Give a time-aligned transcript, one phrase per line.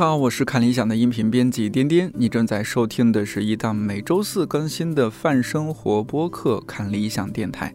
[0.00, 7.74] 好，我是看理想的音频编辑颠颠，你正在收听的是一档每周四更新的泛生活播客《看理想电台》，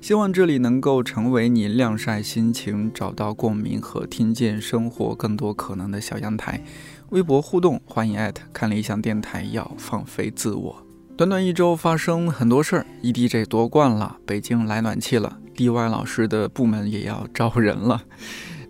[0.00, 6.64] 希望这里能够成为你晾晒心情、找到共鸣和听见生活更多可能的小阳台。
[7.10, 10.86] 微博互动，欢迎艾特看理想电台，要放飞自我。
[11.14, 18.04] 短短一周发生很多事儿，EDG 夺冠了，北京来暖气了，DY 老师的部门也要招人了。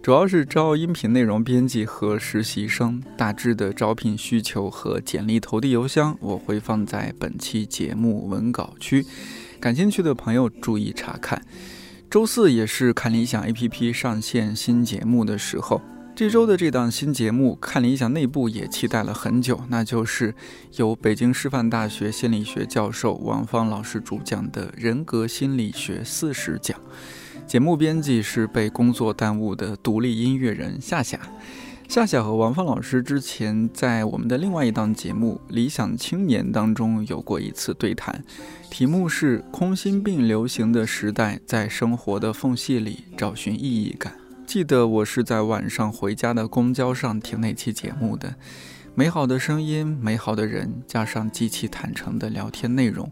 [0.06, 9.04] 主要是招音频内容编辑和实习生，大致的招聘需求和简历投递邮箱我会放在本期节目文稿区，
[9.58, 11.42] 感兴趣的朋友注意查看。
[12.08, 15.82] 周四也是看理想 APP 上线新节目的时候，
[16.14, 20.32] 这周的这档新节目看理想内部也期待了很久，那就是
[20.76, 26.80] 由北京师范大学心理学教授王芳老师主讲的人格心理学四十讲。
[27.46, 31.20] 节目编辑是被工作耽误的独立音乐人夏夏。
[31.88, 38.24] 夏夏和王芳老师之前在我们的另外一档节目《理想青年》当中有过一次对谈，
[38.68, 44.14] 题目是“空心病流行的时代，在生活的缝隙里找寻意义感”。
[44.44, 48.34] 记得我是在晚上回家的公交上听那期节目的，
[48.96, 53.08] 美好的声音、美好的人，加上极其坦诚的聊天内容，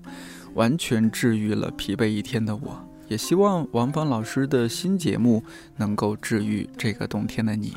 [0.55, 2.89] 完全治愈了疲惫一天的我。
[3.09, 5.43] 也希望王芳老师的新节目
[5.77, 7.75] 能够治愈这个冬天的你。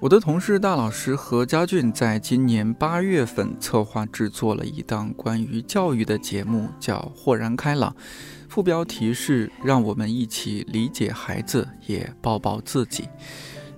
[0.00, 7.90] 我的同事大老师何家俊在今年八月份策划制作了一档关于教育的节目，叫《豁然开朗》，
[8.48, 13.10] 副标题是“让我们一起理解孩子，也抱抱自己”。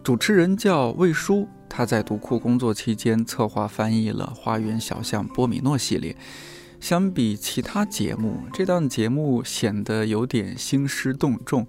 [0.04, 6.16] 主持人叫魏舒，他在读库工作期间策划翻译了《花园小巷波米诺》系列。
[6.82, 11.64] 相比其他节目，这档节目显得有点兴师动众，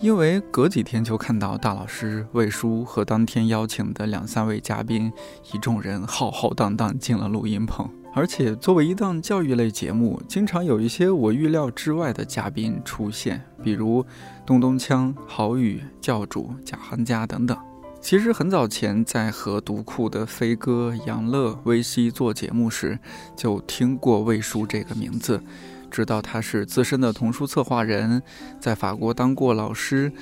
[0.00, 5.12] 因为隔几天就看到大老师魏叔和当天邀请的两三位嘉宾，
[5.52, 7.88] 一众人浩浩荡荡进了录音棚。
[8.16, 14.04] 而且作为一档教育类节目，经常有一些我预料之外的嘉宾出现，比如
[14.44, 17.56] 东东锵、郝宇、教主贾行家等等。
[18.02, 22.98] 其实很早前，在和读库的飞哥、杨乐、微西做节目时，
[23.36, 25.40] 就听过魏叔这个名字，
[25.88, 28.20] 知道他是资深的童书策划人，
[28.60, 30.12] 在法国当过老师。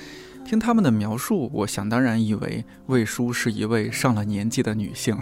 [0.45, 5.17] 听他们的描述，我想当然以为魏叔是一位上了年纪的女性。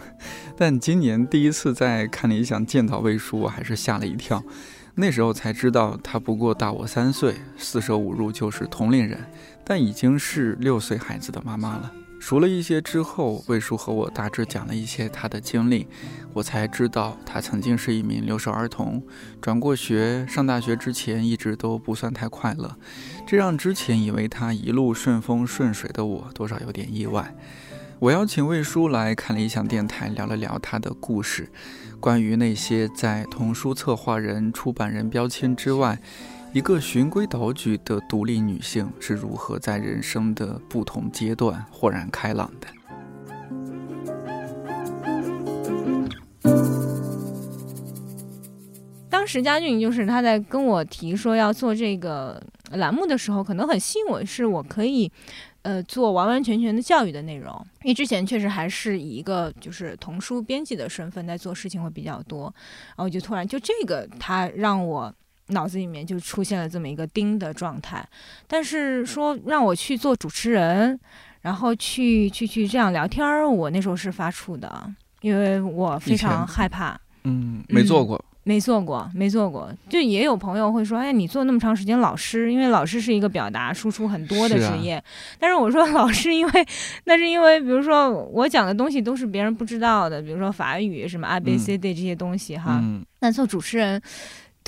[0.58, 4.44] 但今年第一次在看理想见到魏叔，我还是吓了一跳。
[4.96, 9.18] 那时候才知道，他不过大我三岁，四舍五入就是同龄人，
[9.64, 11.92] 但已经是六岁孩子的妈妈了。
[12.20, 15.88] 熟了一些之后，魏叔和我大致讲了一些他的经历，
[16.34, 19.02] 我才知道他曾经是一名留守儿童，
[19.42, 22.78] 转过学，上大学之前一直都不算太快乐，
[23.26, 27.34] 这让之前以为他一路顺风顺水的我多少有点意外。
[28.00, 31.50] 我邀请魏叔来看理想电台聊了聊他的故事，
[32.00, 36.00] 关于那些在童书策划人、出版人标签之外。
[36.52, 42.68] 一个循规蹈矩的独立女性是如何在人生的不同阶段豁然开朗的？
[49.08, 55.12] 当时佳俊就是他在跟我提说要做这个栏目的时候，可能很吸引我，是我可以
[55.62, 62.52] 呃做完完全全的教育的内容，因为之前确实还是以一个就是童书编辑的身份在做事情会比较多，
[62.88, 65.14] 然后我就突然就这个他让我。
[65.50, 68.08] 脑子里面就出现了这么一个钉的状态，
[68.48, 71.00] 但是说让我去做主持人，
[71.42, 77.00] 然后去去去这样聊天儿，我那时候是发怵的，因为我非常害怕。
[77.24, 79.72] 嗯，没做过，没做过，没做过。
[79.90, 85.04] 就也有朋友会说，哎，你做那么长时间老师，因为老师是一个表达输出很多的职业。
[85.40, 86.68] 但是我说老师，因为
[87.04, 92.82] 那是因为，比如说我讲的东西都是别人不知道的，比如说法语什么 A B C D 这些东西哈。
[93.20, 94.02] 那做主持人。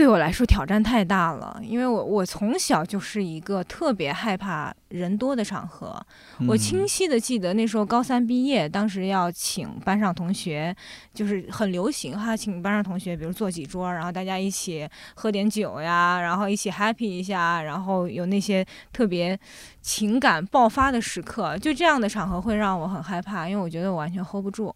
[0.02, 6.04] 对我来说挑战太大了，因为我我从小就是一个特别害怕人多的场合。
[6.48, 10.76] 我清晰的记得那时候高三毕业，当时要请班上同学，
[11.14, 19.40] 就是很流行哈，请班上同学，比如坐几桌，然后大家一起喝点酒呀，然后一起 happy 一下，然后有那些特别
[19.84, 24.76] 情感爆发的时刻，就这样的场合会让我很害怕，因为我觉得我完全 hold 不住。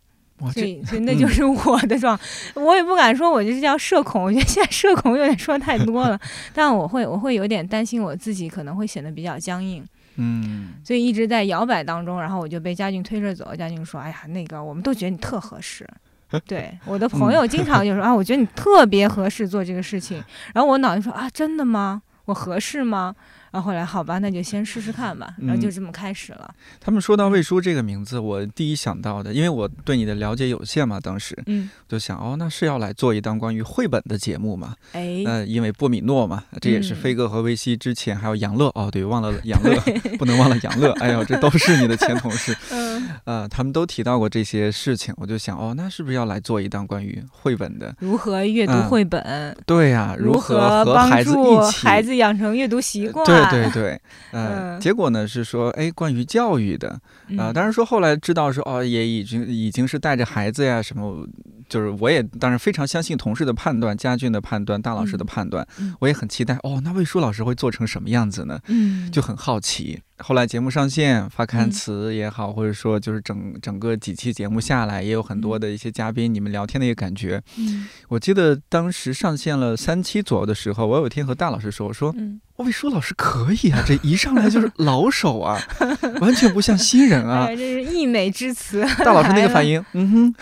[0.52, 2.20] 所以，所以那就是我的状，
[2.56, 4.24] 我也不敢说，我就是叫社恐。
[4.24, 6.20] 我觉得现在社恐有点说太多了，
[6.54, 9.84] 但我会，我会有点担心我自己可能会显得比较僵硬。
[10.18, 13.56] 嗯，所以一直在摇摆当中，然后我就被嘉俊推着走。
[13.56, 15.88] 嘉俊说：“哎呀，那个我们都觉得你特合适。
[16.46, 20.22] ”对，我的朋友经常就说：“啊，我觉得你特别合适做这个事情。”
[20.54, 22.02] 然后我脑袋说：“啊，真的吗？
[22.26, 23.16] 我合适吗？”
[23.56, 26.54] 然后后来好吧，那就先试试看吧，然后就这么开始了。
[26.81, 34.75] 他们说到魏叔这个名字，我第一想到的，因为我对你的了解有限嘛，当时嗯，就想哦，那是要来做一档关于绘本的节目嘛？
[34.92, 39.80] 哎，呃，因为波米诺嘛，这也是飞哥和维西之前还有杨乐哦，对，忘了杨乐，
[40.18, 40.92] 不能忘了杨乐。
[41.00, 47.96] 哎呦，这都是你的前同事， 嗯，呃，他们都提到过这些事情，我就想哦，那是不是要来做一档关于绘本的？
[48.00, 49.56] 如何阅读绘本？
[49.66, 53.25] 对呀，如何和帮助孩子养成阅读习惯？
[53.25, 54.01] 对对 对，
[54.31, 56.89] 呃，结果呢是说，哎，关于教育的，
[57.38, 61.27] 啊，当然说后来知道说，哦，也已经已经是带着孩子呀什么，
[61.68, 65.65] 就是我也当然非常相信同事的判断，家俊的判断，大老师的判断，
[66.00, 68.59] 我也很期待，哦，那魏舒老师会做成什么样子呢？
[68.68, 70.01] 嗯，就很好奇。
[70.20, 77.42] 后来节目上线发刊词也好，或者说就是整整个几期节目下来，也有很多的一些嘉宾，你们聊天的一个感觉。
[77.58, 82.16] 嗯，我记得当时上线了三期左右的时候，我有一天和大老师说，我说。
[82.58, 85.62] 魏舒老师可以啊， 这一上来就是老手啊，
[86.22, 87.48] 完全不像新人啊。
[87.50, 88.82] 这是溢美之词。
[89.00, 90.36] 大老师那个反应，嗯哼。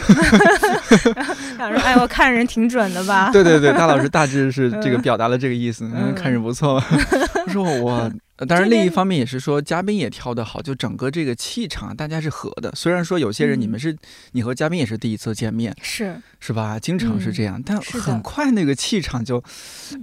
[1.58, 3.32] 老师，哎，我看人挺准的吧？
[3.34, 6.80] 对对对，大老师大致是这个表达了这个意思，嗯，看人不错。
[7.48, 8.12] 说我。
[8.36, 12.72] 当然，另一方面也是说，嘉宾也挑得好，就整个这个气场，大家是合的。
[12.76, 13.96] 虽然说有些人你们是，
[14.32, 16.80] 你和嘉宾也是第一次见面，是是吧？
[16.80, 19.42] 经常是这样，但很快那个气场就，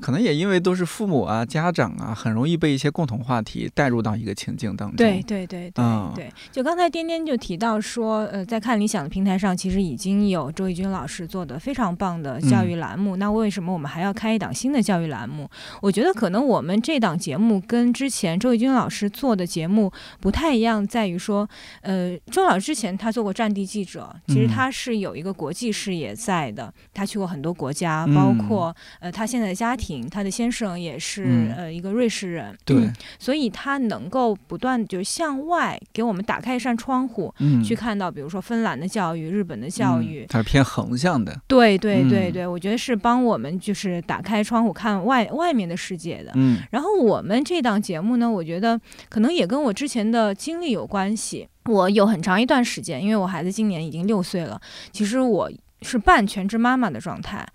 [0.00, 4.97] 可能也因为都是父母啊、家长啊，很容易被一些共同话题带入到一个情境当中。
[4.97, 5.85] 对对对对
[6.15, 13.17] 对，就刚才颠颠就提到说，呃，在看理想的平台上，其实已经有周轶君老师做的非常棒的教育栏目。
[13.17, 15.50] 那为什么我们还要开一档新的教育栏目？
[15.83, 18.20] 我觉得可能我们这档节目跟之前。
[18.21, 19.91] 前周轶君老师做的节目
[20.21, 21.49] 不太一样，在于说，
[21.81, 37.35] 呃，周老师之前他做过战地记者，其实他是有一个国际视野在的，他去过很多国家，包括呃，他现在的家庭，他的先生也是呃一个瑞士人，对，所以他能够不断就是向外给我们打开一扇窗户，
[37.65, 48.10] 去看到比如说芬兰的教育、日本的教育，它是偏横向的，对对对对，我觉得是帮我们就是打开窗户看外外面的世界的，嗯，然后我们这档节目。
[48.17, 51.49] 呢，我觉得可能也跟我之前的经历有关系。
[51.67, 54.61] 我有很长一段时间，因为我孩子今年已经六岁了，
[54.91, 55.51] 其实我
[55.83, 57.47] 是半全职妈妈的状态。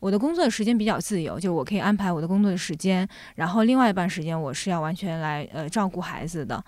[0.00, 6.62] 我的工作的时间比较自由，就我可以安排我的工作的时间，然后另外一半时间我是要完全来呃照顾孩子的。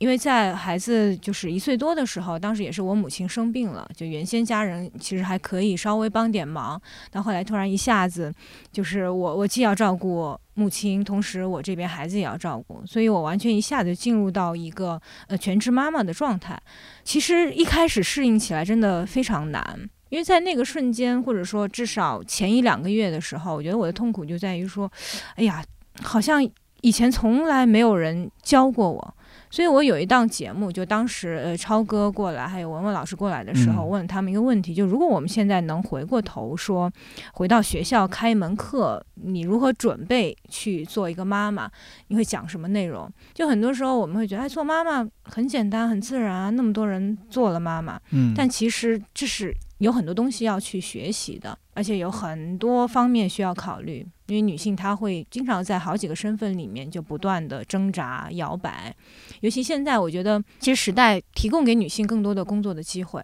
[0.00, 6.80] 因为在孩子就是一岁多的时候，当时也是我母亲生病了，就原先家人其实还可以稍微帮点忙，
[7.10, 8.32] 但后来突然一下子，
[8.72, 14.98] 就是我我既要照顾母亲，同时我这边孩子也要照顾，所以我完全一下子进入到一个
[15.28, 16.58] 呃全职妈妈的状态。
[17.04, 19.62] 其实一开始适应起来真的非常难，
[20.08, 24.90] 因为在那个瞬间，或者说至少前一两个月的时候，我觉得我的痛苦就在于说，
[25.34, 25.62] 哎呀，
[26.00, 26.42] 好像
[26.80, 29.14] 以前从来没有人教过我。
[29.50, 36.90] 所以我有一档节目，就当时呃超哥过来，还有文文老师过来的时候，问他们一个问题：就如果我们现在能回过头说，
[37.34, 41.68] 回到学校开一门课，你如何准备去做一个妈妈？
[42.06, 43.10] 你会讲什么内容？
[43.34, 49.52] 就很多时候我们会觉得，哎，做妈妈很简单、很自然啊，那么多人做了妈妈，嗯，但其实这是。
[49.80, 54.06] 有很多东西要去学习的，而且有很多方面需要考虑。
[54.26, 58.94] 因为女性她会经常在好几个身份里面就不断的挣扎摇摆，
[59.40, 63.22] 尤其现在，我觉得其实时代提供给女性更多的工作的机会。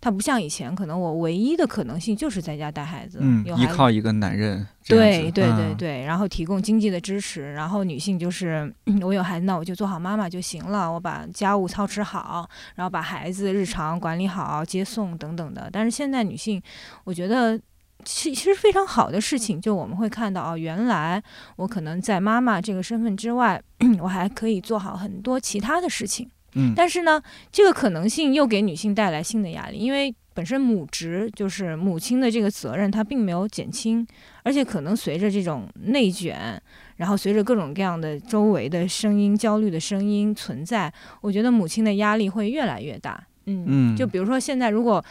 [0.00, 15.70] 它不像以前，可能我唯一的可能性就是在家带孩子，嗯，依靠一个男人，对对对对，然后提供经济的支持，然后女性就是 我有孩子，那我就做好妈妈就行了，我把家务操持好，然后把孩子日常管理好，接送等等的。
[15.72, 16.60] 但是现在女性，
[17.04, 17.58] 我觉得
[18.04, 21.22] 其其实非常好的事情，就我们会看到啊，原来
[21.56, 23.62] 我可能在妈妈这个身份之外，
[24.00, 26.28] 我还可以做好很多其他的事情。
[26.54, 27.20] 嗯，但是呢，
[27.50, 34.06] 这个可能性又给女性带来新的压力，因为本身母职就是母亲的这个责任，它并没有减轻，
[34.42, 36.60] 而且可能随着这种内卷，
[36.96, 43.26] 然后随着各种各样的周围的声音、焦虑的声音存在，我觉得母亲的压力会越来越大。
[43.46, 45.04] 嗯嗯，就比如说现在，如果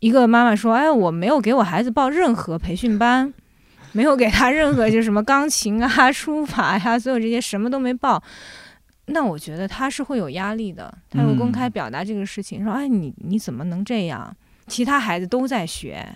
[0.00, 3.32] 一个妈妈说：“哎，我没有给我孩子报任何培训班，
[3.92, 8.22] 没有给他任何就什么钢琴啊、 书法呀，所有这些什么都没报。”
[9.10, 10.92] 那我觉得他是会有压力的。
[11.10, 14.36] 他会公开表达这个事情，说：“哎，你你怎么能这样？
[14.66, 16.06] 其他孩子都在学，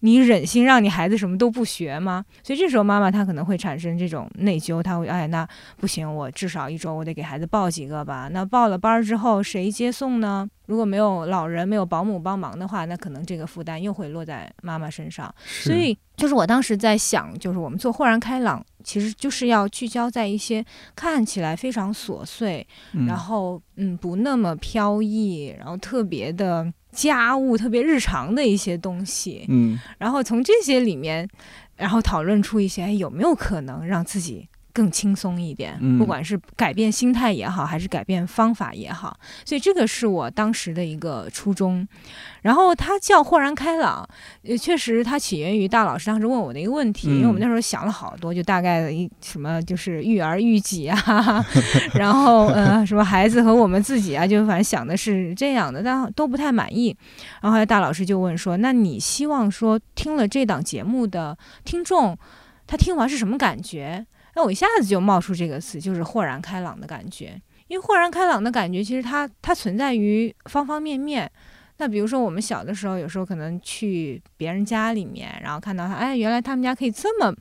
[0.00, 2.24] 你忍心让你孩子什么都不学吗？
[2.42, 8.28] 所以这时候妈妈她可能会产生这种内疚，她会哎那不行，我至少一周我得给孩子报几个吧。
[8.32, 10.48] 那报了班儿之后谁接送呢？
[10.66, 15.34] 如果没有老人没有保姆帮忙的话，那可能这个负担又会落在妈妈身上。
[15.44, 20.64] 所以就是我当时在想，就是我们做豁然开朗，其实就是要聚焦在一些
[20.94, 22.66] 看起来非常琐碎，
[23.06, 26.72] 然后嗯不那么飘逸，然后特别的。
[26.92, 31.28] 家务特别日常的一些东西，嗯，然后从这些里面，
[31.76, 34.48] 然后讨论出一些，哎，有没有可能让自己。
[34.72, 41.86] 更轻松一点，不管是改变心态也好，还是改变方法也好，所以这个是我当时的一个初衷。
[42.42, 44.08] 然后它叫豁然开朗，
[44.42, 51.44] 也确实它起源于大老师当时问我的一个问题，因为我们那时候想了好多，就大概的一什么就是育儿育己啊，
[51.94, 56.96] 然后呃什么孩子和我们自己啊，就反正想的是这样的，但都不太满意。
[57.42, 62.16] 然后后来大老师就问说：“那你希望说听了这档节目的听众，
[62.68, 67.40] 他听完是什么感觉？”那我一下子就冒出这个词，就是豁然开朗的感觉。
[67.68, 71.30] 因为豁然开朗的感觉，其实它它存在于方方面面。
[71.76, 77.32] 那比如说，我们小的时候，有时候可能去别人家里面，然后看到他，哎，原来他们家可以这么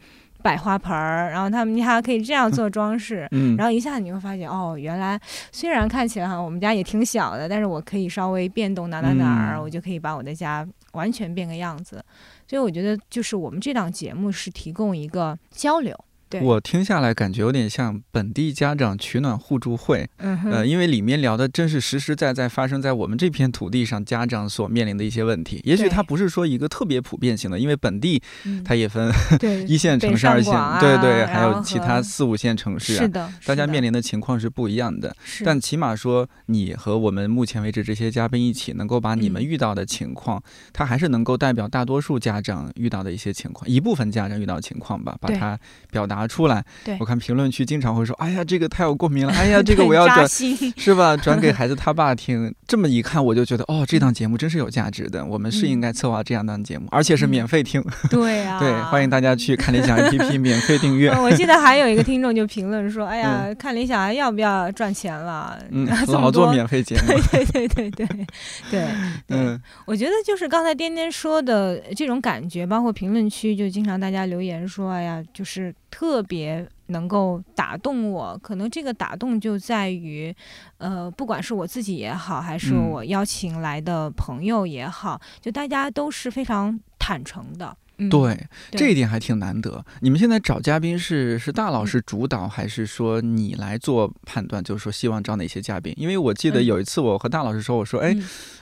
[0.44, 3.28] 摆花盆儿，然后他们家可以这样做装饰，
[3.58, 5.20] 然后一下子你会发现，哦，原来
[5.52, 12.04] 虽然看起来哈，我们家也挺小的，但是我可以稍微变动哪哪哪儿，我就可以把我的家完全变个样子。
[12.48, 15.98] 所以我觉得，就是我们这档节目是提供一个交流。
[16.42, 25.62] 我听下来感觉有点像本地家长取暖互助会，呃，因为里面聊的正是实实在在发生在我们这片土地上家长所面临的一些问题。
[25.64, 28.22] 也许它不是说一个特别普遍性的，因为本地
[28.66, 29.10] 它也分
[29.68, 35.16] 一线城市、二线，对对，还有其他四五线城市，是的，大家面临的情况是不一样的。
[35.46, 40.44] 但起码说你和我们目前为止这些嘉宾一起，能够把你们遇到的情况，
[40.74, 45.58] 它还是能够代表大多数家长遇到的一些情况，一部分家长遇到的情况吧，把它
[45.90, 46.17] 表达。
[46.18, 46.64] 拿出来，
[47.00, 49.34] 我看评论区经常会说：“哎呀，这个太有共鸣了！
[49.38, 50.28] 哎呀，这个我要转，
[50.76, 51.16] 是吧？
[51.16, 55.24] 转给 孩子他爸听。”这么一看，我就觉得哦，这档节目真是有价值的。
[55.24, 57.84] 我们是应该策划这样档节目，而且是免费听。
[58.10, 61.12] 对啊，对，欢迎大家去看理想 APP 免费订阅。
[61.12, 65.58] 我记得还有一个听众就评论说：“哎呀，看理想要不要赚钱了？
[65.70, 68.28] 嗯，老做免费节目。”对对对对对
[68.72, 68.88] 对，
[69.30, 80.36] 嗯，我觉得就是刚才颠颠说的这种感觉，包括评论区就经常大家留言说：“哎呀，就是。”特别能够打动我，可能这个打动就在于，
[80.78, 87.76] 呃，不管是我自己也好，还是我邀请来的朋友也好，就大家都是非常坦诚的。
[88.10, 88.38] 对，
[88.72, 89.84] 这一点还挺难得。
[90.02, 94.64] 你们现在找嘉宾是是大老师主导，还是说你来做判断？
[94.64, 95.92] 就是说希望找哪些嘉宾？
[95.98, 98.16] 因为我记得有一次我和大老师说，我说，哎，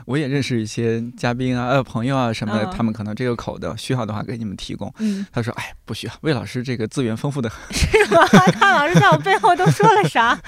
[0.06, 4.90] 我也认识一些嘉宾啊，呃，朋友啊什么的，他们可能这个口的需要的话给你们提供。
[5.34, 7.60] 他说，哎，不需要，魏老师这个资源丰富的很。
[7.76, 8.26] 是吗？
[8.62, 10.40] 大老师在我背后都说了啥？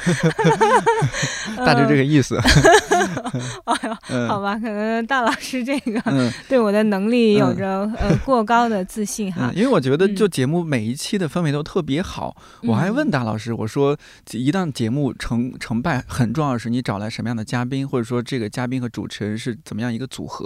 [1.58, 2.40] 大致这个意思。
[3.66, 8.77] 哎呦，好吧，可能大老师这个对我的能力有着呃过高的。
[8.84, 12.36] 自信哈，因为我觉得就节目每一期的氛围都特别好。
[12.64, 13.98] 我还问大老师，我说
[14.32, 20.46] 一档节目成成败很重要是你找来什么样的嘉宾，或者说这个嘉宾和主持人是怎么样一个组合，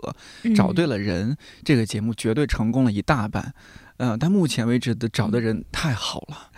[0.56, 3.54] 找对了人，这个节目绝对成功了一大半。
[3.98, 6.50] 嗯，但目前为止的找的人太好了。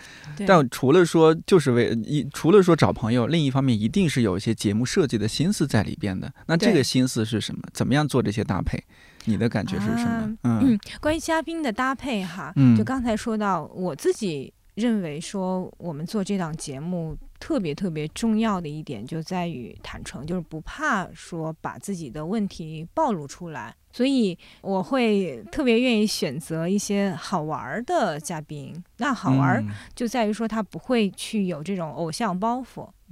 [0.46, 6.32] 但除了说就是为一，除了说找朋友，另一方面一定是有一些节目设计的心思在里边的。
[6.46, 7.60] 那这个心思是什么？
[7.74, 8.82] 怎么样做这些搭配？
[9.24, 10.36] 你的感觉是什么？
[10.42, 23.74] 嗯，关于嘉宾的搭配哈，就刚才说到，我自己认为说，我们做这档节目特别特别重要的一点就在于坦诚，就是不怕说把自己的问题暴露出来。
[23.92, 28.74] 所以我会特别愿意选择一些好玩的嘉宾。
[28.96, 29.64] 那好玩
[29.94, 33.03] 就在于说他不会去有这种偶像包袱，嗯，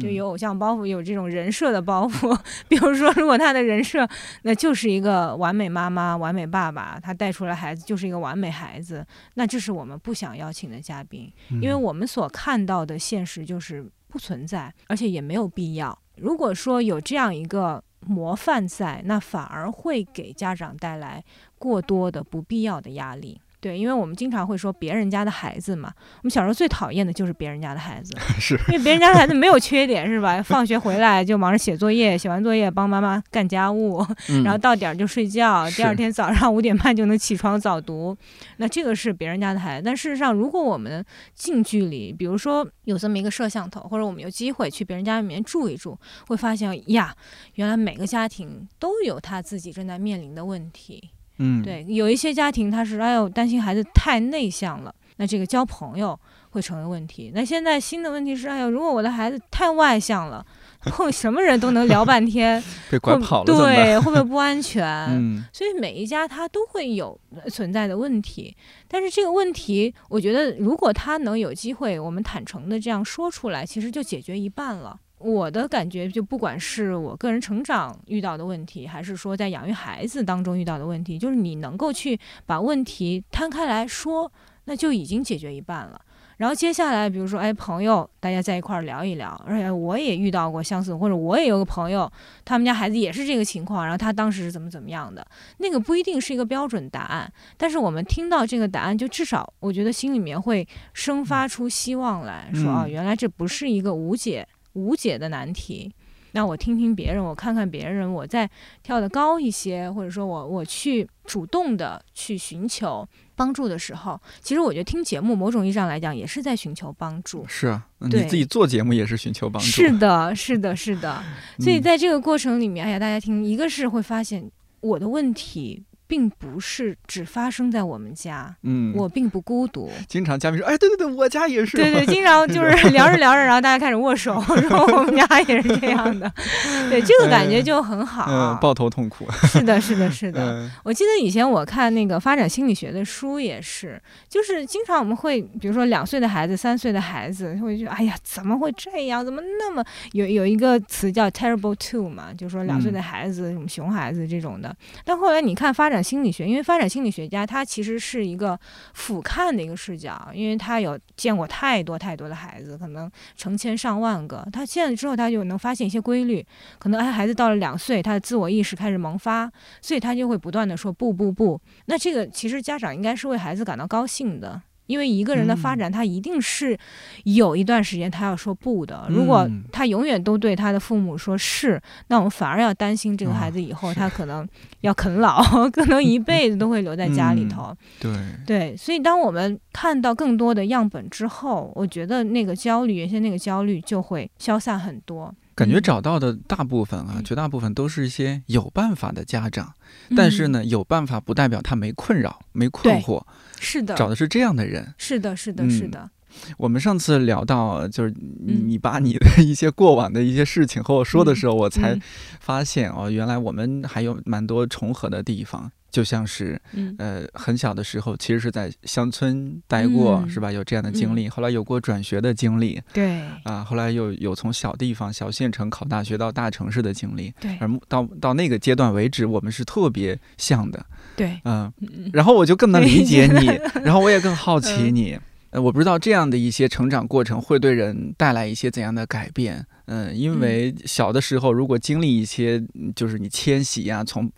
[0.00, 2.36] 就有偶像包袱，有这种人设的包袱。
[2.68, 4.08] 比如说，如果他的人设
[4.42, 15.98] 那就是一个完美妈妈、完美爸爸，他带出来孩子就是一个完美孩子，那这是我们不想邀请的嘉宾，因为我们所看到的现实就是不存在，而且也没有必要。
[16.16, 17.82] 如果说有这样一个。
[18.06, 21.24] 模范在，那反而会给家长带来
[21.58, 23.40] 过多的不必要的压力。
[23.64, 30.40] 对，因为我们经常会说别人家的孩子嘛，我们小时候最讨厌的就是别人家的孩子， 是因为别人家的孩子没有缺点，是吧？
[30.44, 34.04] 放学回来就忙着写作业，写完作业帮妈妈干家务，
[34.44, 38.14] 然后到点儿就睡觉，第二天早上五点半就能起床早读。
[38.58, 41.02] 那这个是别人家的孩子，但事实上，如果我们
[41.34, 47.16] 近距离，比如说有这么一个摄像头，或者我们有机会去别人家里面住一住，会发现呀，
[47.54, 51.12] 原来每个家庭都有他自己正在面临的问题。
[51.38, 56.18] 嗯，对，有一些家庭他是哎呦担心孩子太内向了，那这个交朋友
[56.50, 57.32] 会成为问题。
[57.34, 60.44] 那现在新的问题是，哎呦，如果我的孩子太外向了。
[60.86, 62.62] 碰什么人都能聊半天，
[62.92, 64.84] 被拐跑了对，会不会不安全？
[65.08, 67.18] 嗯，所以每一家他都会有
[67.50, 68.54] 存在的问题，
[68.86, 75.00] 但是这个问题，我觉得如果他能有机会，我们坦诚的这样说出来，其实就解决一半了。
[75.24, 84.30] 我的感觉，就不管是我个人成长遇到的问题，还是说在养育孩子当中遇到的问题，就是你能够去把问题摊开来说，
[84.66, 85.98] 那就已经解决一半了。
[86.36, 92.10] 然后接下来，比如说，哎，朋友，大家在一块儿聊一聊，而且我也遇到过相似，或者我也有个朋友，
[92.44, 95.24] 他们家孩子也是这个情况，然后他当时是怎么怎么样的，
[95.58, 105.92] 那个不一定是一个标准答案，但是我们听到这个答案，就至少我觉得心里面会生发出希望来说，啊，原来这不是一个无解无解的难题。
[106.36, 108.50] 那我听听别人，我看看别人，我再
[108.82, 117.46] 跳得高一些，或者说我我去主动的去寻求帮助的时候，其实我觉得听节目某种意义上来讲也是在寻求帮助。
[117.46, 119.68] 是啊，你自己做节目也是寻求帮助。
[119.70, 121.22] 是的，是的，是的。
[121.60, 124.50] 所以在这个过程里面，哎呀，大家听，一个是会发现
[124.80, 125.84] 我的问题。
[126.06, 129.90] 并不是只发生在我们家，嗯，我并不孤独。
[130.06, 136.30] 经常嘉宾说：“哎，对对对，我家也是。”对对， 经常就是聊着聊着，然后大家开始握手， 说我们家也是这样的。
[136.90, 138.26] 对，这个感觉就很好。
[138.28, 139.26] 嗯，抱头痛哭。
[139.48, 140.70] 是的，是的，是的。
[140.82, 149.24] 我记得以前我看那个发展心理学的书也是，就是经常我们会，比如说两岁的孩子、三岁的孩子，会觉得：“哎呀，怎么会这样？
[149.24, 149.82] 怎么那么
[150.12, 152.26] 有有一个词叫 terrible two 嘛？
[152.36, 155.93] 就说两岁的孩子，什么熊孩子这种的。”但后来你看发展。
[155.94, 158.58] 发展心理学，因为发展心理学家，他其实是一个
[158.94, 164.44] 俯瞰的一个视角，因为他有见过太多太多的孩子，可能成千上万个。
[164.52, 166.44] 他见了之后，他就能发现一些规律。
[166.80, 169.48] 可能哎，孩子到了两岁，他的自我意识开始萌发，
[169.80, 171.60] 所以他就会不断的说不不不。
[171.84, 174.60] 那这个其实家长应该是为孩子感到高兴的。
[174.86, 176.76] 因为一个人的发展，他一定是
[177.24, 179.06] 有一段时间他要说不的。
[179.08, 184.46] 如果他永远都对他的父母说是，那我们反而要担心这个孩子以后他可能
[184.80, 187.76] 要啃老， 可能一辈子都会留在家里头。
[187.98, 188.12] 对
[188.46, 195.34] 对，所以当我们看到更多的样本之后，我觉得那个焦虑，原先那个焦虑就会消散很多。
[195.54, 199.72] 感觉找到的大部分啊，绝大部分都是一些有办法的家长，
[200.16, 203.22] 但是呢，有办法不代表他没困扰、没困惑。
[203.60, 204.94] 是的，找的是这样的人。
[204.98, 206.10] 是的，是的，是的。
[206.58, 208.12] 我们上次聊到，就是
[208.44, 211.96] 你把你的一些过往的一些事情和我说的时候，我才
[212.40, 215.70] 发现哦，原来我们还有蛮多重合的地方。
[215.94, 216.60] 就像是，
[216.98, 220.50] 呃，很小的时候，其实是在乡村待过，是吧？
[220.50, 221.28] 有这样的经历。
[221.28, 223.20] 后来有过转学的经历，对。
[223.44, 227.56] 啊，后来又有从小地方、小县城考大学到大城市的经历，对。
[227.60, 231.38] 而到到那个阶段为止，我们是特别像的，对。
[231.44, 231.72] 嗯，
[232.12, 233.46] 然后我就更能理解你，
[233.84, 235.16] 然后我也更好奇你。
[235.50, 239.64] 呃，我不知道这样的一些成长过程会对人带来一些怎样的改变。
[239.86, 242.60] 嗯，因为小的时候如果经历一些，
[242.96, 244.28] 就是你迁徙呀，从。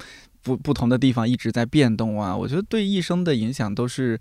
[0.46, 4.16] 不不同的地方一直在变动啊，我觉得对一生的影响都是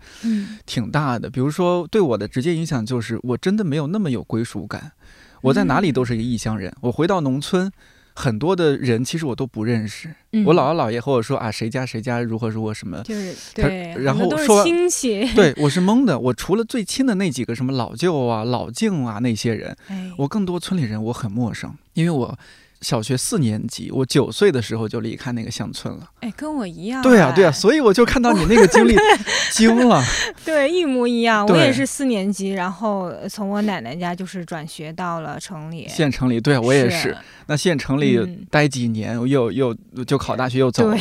[0.65, 1.29] 挺大的。
[1.29, 4.91] 比如说对我的直接影响就是，我真的没有那么有归属感，
[5.41, 6.73] 我在哪里都是一个异乡人。
[6.81, 7.71] 我回到农村，
[8.15, 10.09] 很多的人其实我都不认识。
[10.47, 16.19] 我姥姥姥爷和我说啊，谁家谁家如何如何什么，就是对，然后说亲戚， 对我是懵的。
[16.19, 19.77] 我除了最亲的那几个什么老舅啊、老静啊那些人，
[20.17, 22.35] 我更多村里人我很陌生，因为我。
[22.85, 26.07] 小学四年级，我九岁的时候就离开那个乡村了。
[26.19, 27.01] 哎，跟我一样。
[27.01, 28.95] 对啊，对啊，所以我就看到你那个经历，
[29.51, 30.03] 惊了。
[30.45, 31.47] 对，一模一样。
[31.47, 35.87] 我也是四年级，然后从我奶奶家就是转学到了城里。
[35.89, 37.17] 县城里，对我也是。
[37.47, 38.19] 那县城里
[38.51, 40.97] 待几年，又又就考大学又走了。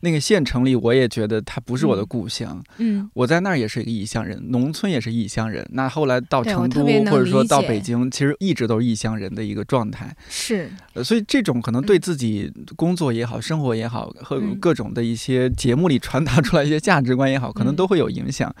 [0.00, 2.62] 那个县城里，我也觉得它不是我的故乡。
[2.76, 5.66] 嗯，我在那儿也是一个异乡人，农村也是异乡人。
[5.72, 10.14] 那后来到成都或者说到北京，其实一直都是异乡人的一个状态。
[10.28, 10.70] 是，
[11.02, 18.54] 所以这种可能对自己工作也好、生活也好，和各种的一些节目里传达出来一些价值观也好，可能都会有影响。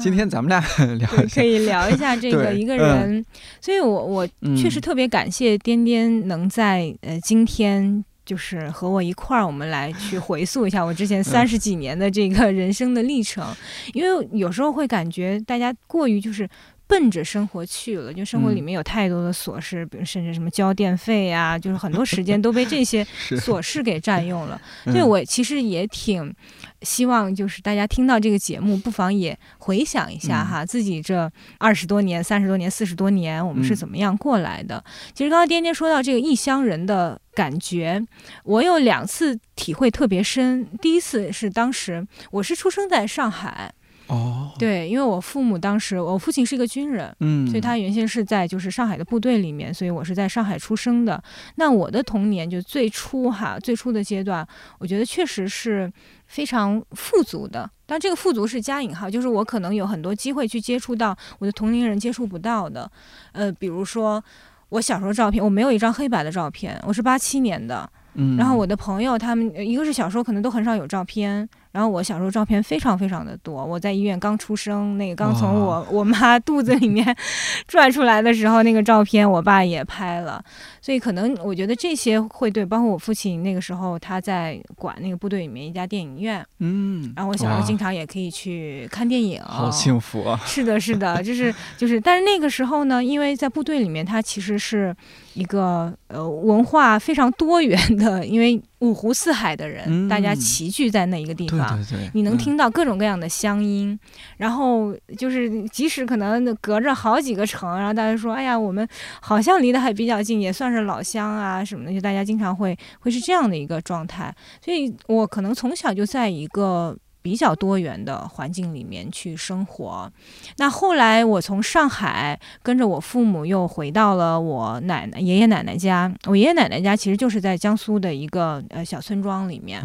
[0.00, 0.60] 今天咱们俩
[0.98, 3.24] 聊可以聊一下这个一个人。
[3.60, 4.26] 所以我我
[4.56, 6.94] 确实特别感谢颠颠能在。
[7.02, 13.46] 呃，今天就是和我一块儿，我们来去回溯一下我之前 三十几年的这个人生的历程，
[13.94, 16.48] 因为有时候会感觉大家过于就是
[16.88, 23.04] 奔着生活去了，就生活里面有太多的琐事，比如甚至什么交电费呀，就是很多时间都被这些
[23.36, 24.60] 琐事给占用了。
[24.86, 26.34] 所以我其实也挺
[26.80, 34.82] 希望，就是大家听到这个节目，不妨也回想一下哈，自己这二十多年、三十多年、四十多年，我们是怎么样过来的。
[35.12, 38.02] 其实刚刚颠颠说到这个异乡人的感觉，
[38.44, 40.66] 我有两次体会特别深。
[40.80, 43.74] 第一次是当时我是出生在上海。
[44.08, 51.22] 哦，对，因为我父母当时，我父亲是一个军人，嗯，所以他原先是在就是上海的部队里面，所以我是在上海出生的。
[51.56, 54.46] 那我的童年就最初哈，最初的阶段，
[54.78, 55.92] 我觉得确实是
[56.26, 57.70] 非常富足的。
[57.84, 62.90] 但这个富足是加引号，就是我可能有很多机会去接触到我的同龄人接触不到的，
[63.32, 64.22] 呃，比如说
[64.70, 71.46] 我小时候照片，我没有一张黑白的照片，我是八七年的，嗯，然后我的朋友他们一个是小时候可能都很少有照片。
[71.78, 77.06] 然后我小时候照片非常非常的多，我在医院刚出生，那个刚从我我妈肚子里面
[77.68, 80.42] 拽出来的时候，那个照片我爸也拍了，
[80.82, 90.40] 所以可能我觉得这些会对，包括我父亲那个时候他在管那个部队里面一家电影院，嗯，然后我小时候经常也可以去看电影，好幸福啊！
[90.44, 94.92] 是的，是的，就是 就是，但是那个时候呢，因为在部队里面，它其实是
[95.34, 98.60] 一个呃文化非常多元的，因为。
[98.80, 101.78] 五湖四海的人，大家齐聚在那一个地方，
[102.14, 103.98] 你能听到各种各样的乡音。
[104.36, 108.86] 然后就是，即使可能隔着好几个城，然后大家说：“哎呀，我们
[109.20, 114.34] 好像离得还比较近，也算是老乡啊什么的。”就大家经常会会是这样的一个状态。
[114.64, 116.96] 所以我可能从小就在一个。
[117.28, 120.10] 比较多元的环境里面去生活，
[120.56, 126.10] 那后来我从上海跟着我父母又回到了我奶奶、爷爷奶奶家。
[126.24, 129.84] 我爷爷奶奶家其实就是在江苏的一个呃小村庄里面。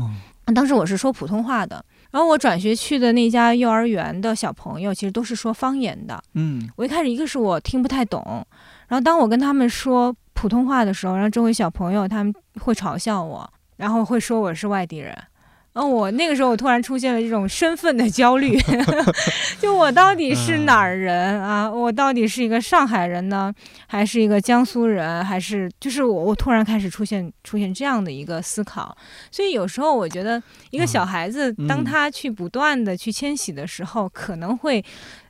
[0.56, 6.17] 当时我是说普通话的，然后我转学去的那家幼儿园的小朋友其实都是说方言的。
[6.36, 8.23] 嗯，我一开始一个是我听不太懂，
[8.88, 15.13] 然后当我跟他们说普通话的时候，然后周围小朋友他们会嘲笑我，然后会说我是外地人。
[15.74, 18.56] 嗯，我那个时候我突然出现了这种身份的焦虑，
[19.60, 21.70] 就我到底是哪儿人啊？
[21.70, 23.52] 我到底是一个上海人呢，
[23.88, 25.26] 还是一个江苏人？
[25.26, 28.96] 还是就是我我突然开始出现出现这样的一个思考。
[29.32, 34.84] 所以有时候我觉得一个小孩子，当他去不断的去迁徙的时候，可能会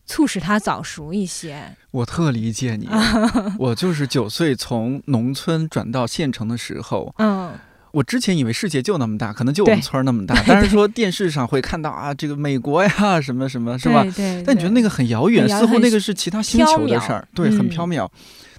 [0.06, 1.64] 促使他早熟一些。
[1.92, 2.90] 我特理解你，
[3.58, 7.54] 我就是九岁从农村转到县城的时候，嗯。
[7.94, 10.36] 我之前以为世界就那么大，可能就我们村儿那么大。
[10.48, 14.04] 但是 说电视上会看到啊，这个美国呀，什么什么，是吧？
[14.46, 18.10] 但你觉得那个很遥远，似乎那个是其他星球的事儿，对，很缥缈。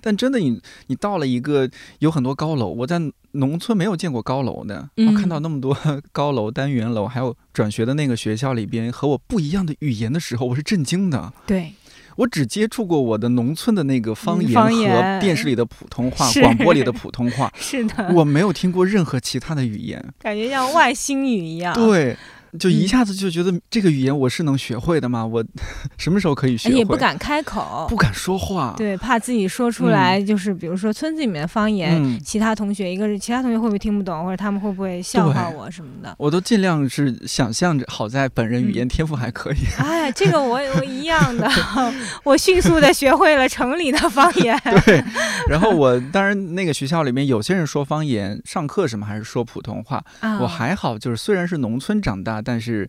[0.01, 1.68] 但真的，你你到了一个
[1.99, 3.01] 有很多高楼，我在
[3.33, 5.77] 农村没有见过高楼的，我看到那么多
[6.12, 11.33] 高楼、单元楼，还有转学的那个学校里边和我不一样的语言的时候，我是震惊的。
[11.47, 11.73] 对。
[12.16, 21.74] 我只接触过我的农村的那个方言和电视里的普通话、广播里的普通话， 是的，我没有听过任何其他的语言，感觉像外星语一样。
[21.74, 22.16] 对。
[22.58, 25.24] 就一下子就觉得这个语言我是能学会的吗？
[25.24, 25.44] 我
[25.98, 26.76] 什么时候可以学会？
[26.76, 28.74] 也不敢开口，不敢说话。
[28.76, 36.14] 对，怕自己说出来，就是比如说村子里面的方言，其他同学，一个是其他同学会不会听不懂，或者他们会不会笑话我什么的？
[36.18, 39.56] 我都尽量是想象着，好在本人语言天赋还可以。
[39.78, 41.50] 哎，这个我我一样的，
[42.22, 44.56] 我迅速的学会了城里的方言。
[44.86, 45.02] 对，
[45.48, 50.04] 然后我当然那个学校里面有些人说方言，上课什么还是说普通话，
[50.40, 52.43] 我还好，就是虽然是农村长大。
[52.44, 52.88] 但是。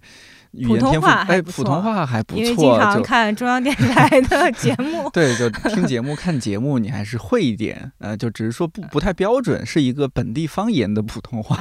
[0.58, 5.10] 语言天赋哎，普通话还不错，因为经常看中央电视台的 节目。
[5.12, 7.91] 对，就听节目、看节目，你还是会一点。
[7.98, 11.58] 呃，就只是说不不太标准，是一个本地方言的普通话，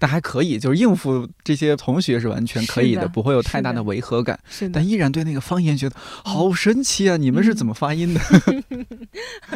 [0.00, 4.36] 但还可以，就是应付这些同学是完全可以的，不会有太大的违和感。
[4.48, 7.16] 是但依然对那个方言觉得好神奇啊！
[7.18, 8.20] 你们是怎么发音的？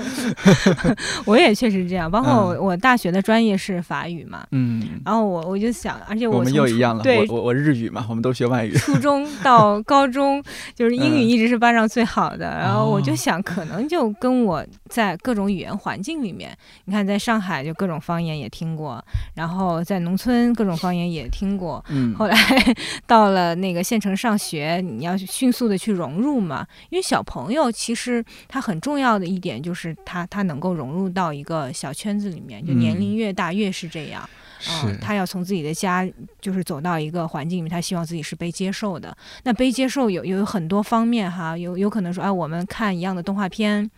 [1.24, 8.74] 我也确实这样，包括我，我大学的专业是法语嘛，嗯，然后我我就想，而且我们又一样了，对，我我日语嘛，我们都学外语。
[8.74, 12.44] 初中到高中，就是英语一直是班上最好的。
[12.44, 14.62] 然后我就想，可能就跟我
[14.94, 19.04] 在各种语言环境里面，你看，在上海就各种方言也听过，
[19.34, 21.84] 然后在农村各种方言也听过。
[21.88, 22.36] 嗯，后来
[23.04, 26.64] 到了那个县城上学，你要迅速的去融入嘛。
[26.90, 34.30] 因为小朋友其实他很重要的一点就是他他能够融入到一个小圈子里面，就年龄越大越是这样。
[34.60, 36.08] 是，他要从自己的家，
[36.40, 39.14] 就是走到一个环境里面，他希望自己是被接受的。
[39.42, 43.90] 那被接受有有很多方面哈，有有可能说，哎，我们看一样的动画片，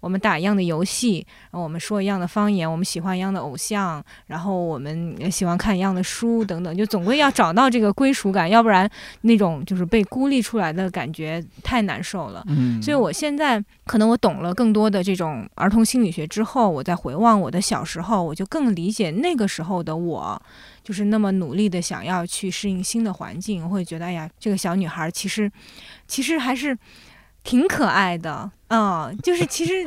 [0.00, 12.42] 我们打一样的游戏，然后我们说一样的方言，我们喜欢一样的偶像，然后我们喜欢看一样的书等等，就总归要找到这个归属感，要不然那种就是被孤立出来的感觉太难受了。
[12.48, 20.42] 嗯，所以我现在可能我懂了更多的这种儿童心理学之后，我再回望我的小时候，我就更理解那个时候的我，
[20.82, 25.50] 就是那么努力的想要去适应新的环境，我会觉得哎呀，这个小女孩其实
[26.06, 26.78] 其实还是。
[27.42, 29.84] 挺可爱的，嗯，就是其实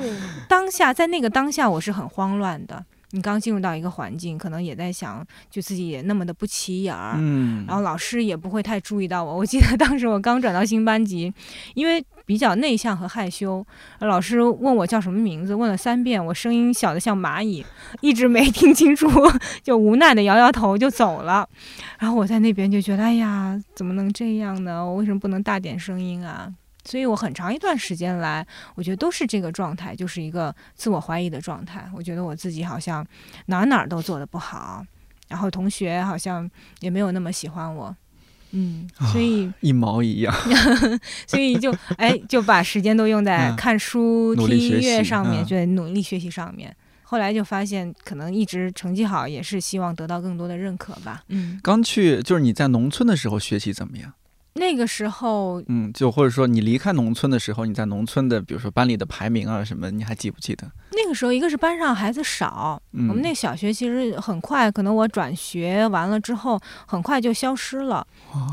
[0.47, 2.85] 当下在那个当下我是很慌乱的。
[3.15, 9.37] 你刚进入到一个环境，可能也在想，就自己也那么的不起眼儿，嗯，然后老师也不会太注意到我。
[9.37, 11.31] 我记得当时我刚转到新班级，
[11.75, 13.63] 因为比较内向和害羞，
[13.99, 17.63] 老师问我叫什么名字，问了三遍，我声音小的像蚂蚁，
[18.01, 19.07] 一直没听清楚，
[19.61, 21.47] 就无奈的摇摇头就走了。
[21.99, 24.83] 然后我在那边就觉得，哎呀，怎么能这样呢？
[24.83, 26.51] 我为什么不能大点声音啊？
[26.85, 31.89] 所以我很长一段时间来，我觉得都是这个状态，就是一个自我怀疑的状态。
[31.95, 33.05] 我觉得我自己好像
[33.45, 34.85] 哪哪都做得不好，
[35.29, 36.49] 然后同学好像
[36.81, 37.95] 也没有那么喜欢我，
[38.51, 40.35] 嗯，所以一毛一样，
[41.25, 46.75] 所以就哎就把时间都用在看书、听音乐上面，就在努力学习上面。
[47.03, 51.23] 后来就发现，可能一直成绩好也是希望得到更多的认可吧。
[51.27, 54.13] 嗯，刚去就是你在农村的时候学习怎么样？
[54.55, 60.71] 那个时候，嗯，就或者说你离开农村的时候，你在农村的，比如说班里的排名啊什么，你还记不记得？
[60.91, 68.05] 那个时候，一个是班上孩子少，我们那小学其实很快，可能我转学完了之后，很快就消失了。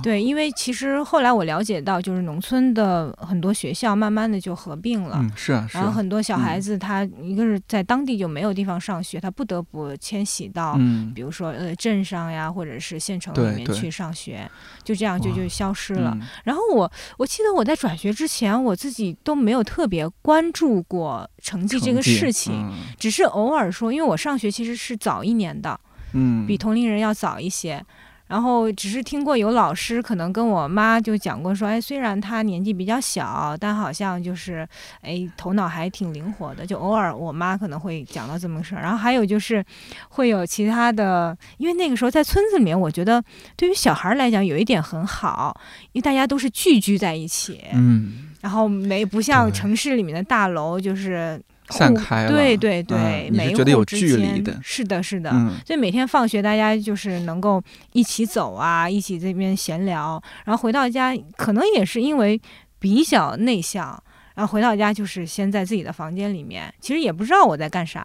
[0.03, 5.19] 对，因为其实后来我了解到，就是农村的很多学校慢慢的就合并了。
[5.21, 10.79] 嗯，是啊，然后很多小孩子他一个是在当地就没有地方上学，他不得不迁徙到，
[11.15, 14.51] 比如说呃镇上呀，或者是县城里面去上学，
[14.83, 16.17] 就这样就就消失了。
[16.45, 25.79] 然后我我记得我在转学之前，我自己都没有特别关注过成绩这个事情，只是偶尔说，因为我上学其实是早一年的，
[26.15, 27.85] 嗯，比同龄人要早一些。
[28.31, 34.65] 然后只是听过有老师可能跟我妈就讲过说，哎，虽然他年纪比较小，但好像就是，
[35.03, 36.65] 哎，头脑还挺灵活的。
[36.65, 38.83] 就偶尔我妈可能会讲到这么个事儿。
[38.83, 39.65] 然后还有就是，
[40.11, 43.21] 会有其他的，因为那个时候在村子里面，我觉得
[43.57, 51.43] 对于小孩来讲有一点很好，因为大家都是聚居在一起，嗯，然后没不像城市里面的大楼就是。
[51.71, 55.31] 散开了，对对对，每觉得有距离的，是的，是的。
[55.65, 62.41] 所以每天放学，大家就是能够一起走啊，一起这边闲聊，然后回到家，可能也是因为
[62.79, 64.03] 比较内向。
[64.35, 68.05] 然后回到家就是先在自己的房间里面，其实也不知道我在干啥，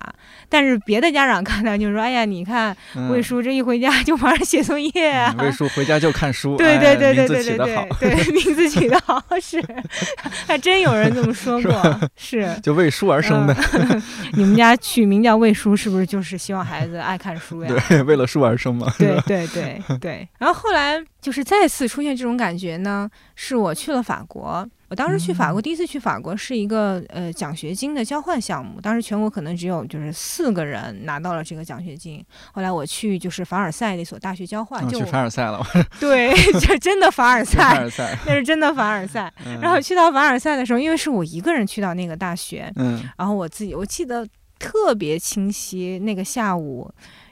[0.49, 2.75] 但是别的家长 看到就说：“哎呀，你看
[3.09, 7.57] 魏叔这一回家就忙着写作业啊。”魏叔回家就看书，对对对对对对
[7.99, 9.63] 对，对名字起的好是，
[10.47, 13.55] 还真有人这么说过，是就为书而生的。
[14.33, 17.73] 你们家取名叫魏叔，是不是就是希望孩子爱看书呀？
[17.87, 18.91] 对，为了书而生嘛。
[18.97, 20.27] 对对对对。
[20.37, 24.67] 然后后来就是再次出现这种感觉呢，是我去了法国。
[24.95, 28.79] 我当时去法国，第一次去法国是一个呃奖学金的交换项目。
[28.79, 32.25] 当时全国可能只有就是四个人拿到了这个奖学金。
[32.53, 35.61] 后来我去就是凡尔赛那所大学交换，就去凡尔赛了。
[35.99, 39.29] 对， 就真的凡尔赛，凡尔赛，那是真的凡尔赛。
[39.61, 44.25] 然后去到凡尔赛的时候，因为是我一个人去到那个大学，嗯，然后我自己我记得
[44.57, 46.89] 特别清晰，那个下午。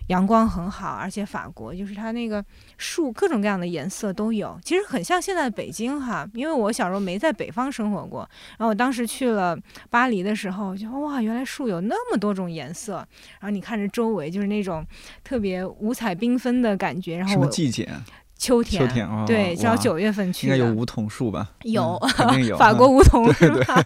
[0.07, 2.43] 阳光很好，而且法国就是它那个
[2.77, 6.27] 树各种各样的颜色都有，其实很像现在的北京哈。
[6.33, 9.57] 因为我小时候没在北方生活过，然后我当时去了
[9.89, 12.95] 巴黎的时候，就哇，原来树有那么多种颜色。
[13.39, 14.85] 然后你看着周围就是那种
[15.23, 17.17] 特别五彩缤纷的感觉。
[17.17, 17.89] 然后什么季节？
[18.37, 18.85] 秋天。
[18.85, 19.23] 秋天啊。
[19.25, 20.47] 对，只要九月份去。
[20.47, 21.49] 应该有 梧桐树吧？
[21.61, 22.57] 有，肯定有。
[22.57, 23.85] 法国梧桐是吧？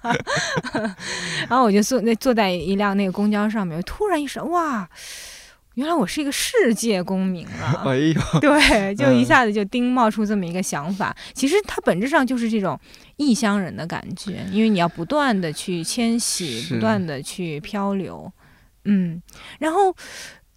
[1.47, 4.89] 然后我就坐那坐在一辆那个公交上面，突然一声，哇！
[5.77, 11.15] 原来我是一个世界公民啊， 哎呦， 对，就一下子就丁冒出这么一个想法。
[11.33, 12.79] 其实它本质上就是这种
[13.17, 18.31] 异乡人的感觉，因为你要不断的去迁徙，不断的去漂流，
[18.85, 19.21] 嗯，
[19.59, 19.95] 然后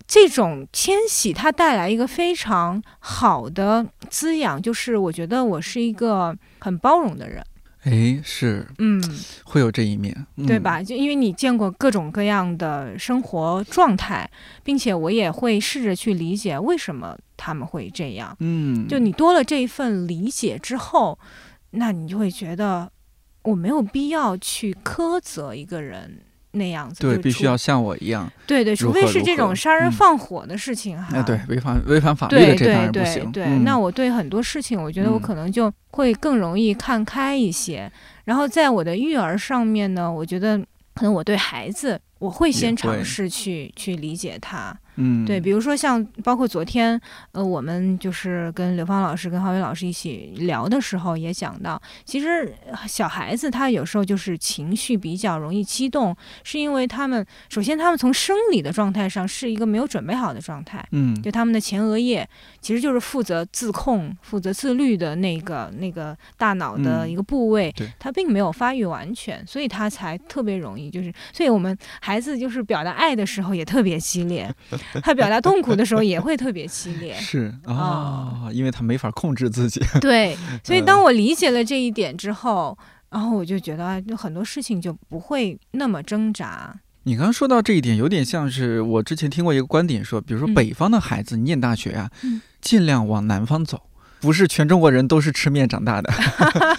[0.06, 7.44] 这种迁徙它带来一个非常好的滋养，就是我觉得我是一个很包容的人。
[7.82, 9.02] 哎，是，嗯，
[9.44, 10.82] 会有这一面，对吧？
[10.82, 14.30] 就因为你见过各种各样的生活状态，
[14.62, 18.36] 并且我也会试着去理解为什么他们会这样。
[18.40, 21.18] 嗯，就你多了这一份理解之后，
[21.70, 22.92] 那你就会觉得
[23.44, 26.20] 我没有必要去苛责一个人。
[26.52, 28.30] 那样子对，必须要像我一样。
[28.46, 31.08] 对对，除非是这种杀人放火的事情哈。
[31.14, 33.30] 哎，对，违反违反法律的这当然不行。
[33.30, 37.90] 对，那我对很多事情，我觉得我可能就会更容易看开一些。
[38.24, 40.58] 然后在我的育儿上面呢，我觉得
[40.94, 44.76] 可能我对孩子，我会先尝试去去理解他。
[45.00, 47.00] 嗯，对，比如说像包括昨天，
[47.32, 52.54] 呃，我们就是跟刘芳老师、跟浩伟老师一起聊的时候，也讲到，其实
[52.86, 62.28] 小孩子他有时候就是情绪比较容易激动，是因为他们首先他们从生理的状态上是一个没有准备好的状态，嗯，就他们的前额叶
[62.60, 74.52] 其实就是负责自控、负责自律的那个那个大脑的一个部位，对，他并没有发育完全，所以他才特别容易，就是所以我们孩子就是表达爱的时候也特别激烈。
[75.02, 79.80] 他表达痛苦的时候也会特别激烈，是啊，因为他没法控制自己。
[80.00, 82.76] 对，所以当我理解了这一点之后，
[83.10, 86.74] 然后我就觉得，就很多事情就不会那么挣扎。
[87.04, 92.10] 你刚刚说到这一点，有点像是我之前听过一个观点说，比如说北方的孩子念大学啊，
[92.60, 93.82] 尽量往南方走，
[94.20, 96.12] 不是全中国人都是吃面长大的，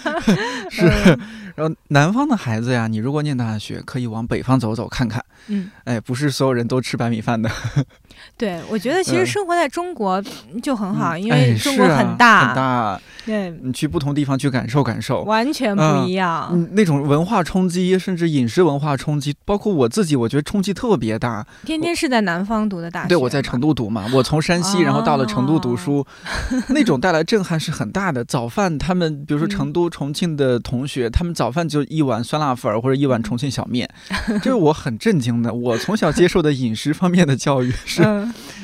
[0.70, 1.18] 是。
[1.56, 5.24] 然后南方的孩子呀，你如果念大学，可以往北方走走看看。
[5.48, 7.50] 嗯，哎，不是所有人都吃白米饭的。
[8.38, 10.24] 对，我觉得其实生活在中国
[10.62, 13.02] 就很好，因为中国很大很大。
[13.26, 16.68] 对，你去不同地方去感受感受，完全不一样。
[16.74, 21.46] 那种文化冲击，甚至饮食文化冲击，包括我自己，我觉得冲击特别大。
[21.66, 26.06] 天天是在南方读的大学，对，我在成都读嘛，我从山西，然后到了成都读书，
[26.70, 28.24] 那种带来震撼是很大的。
[28.26, 33.90] 早饭，他们比如说成都、重庆的同学，他们早饭就一碗酸辣粉或者一碗重庆小面，
[34.44, 35.52] 这是我很震惊的。
[35.52, 38.04] 我从小接受的饮食方面的教育是，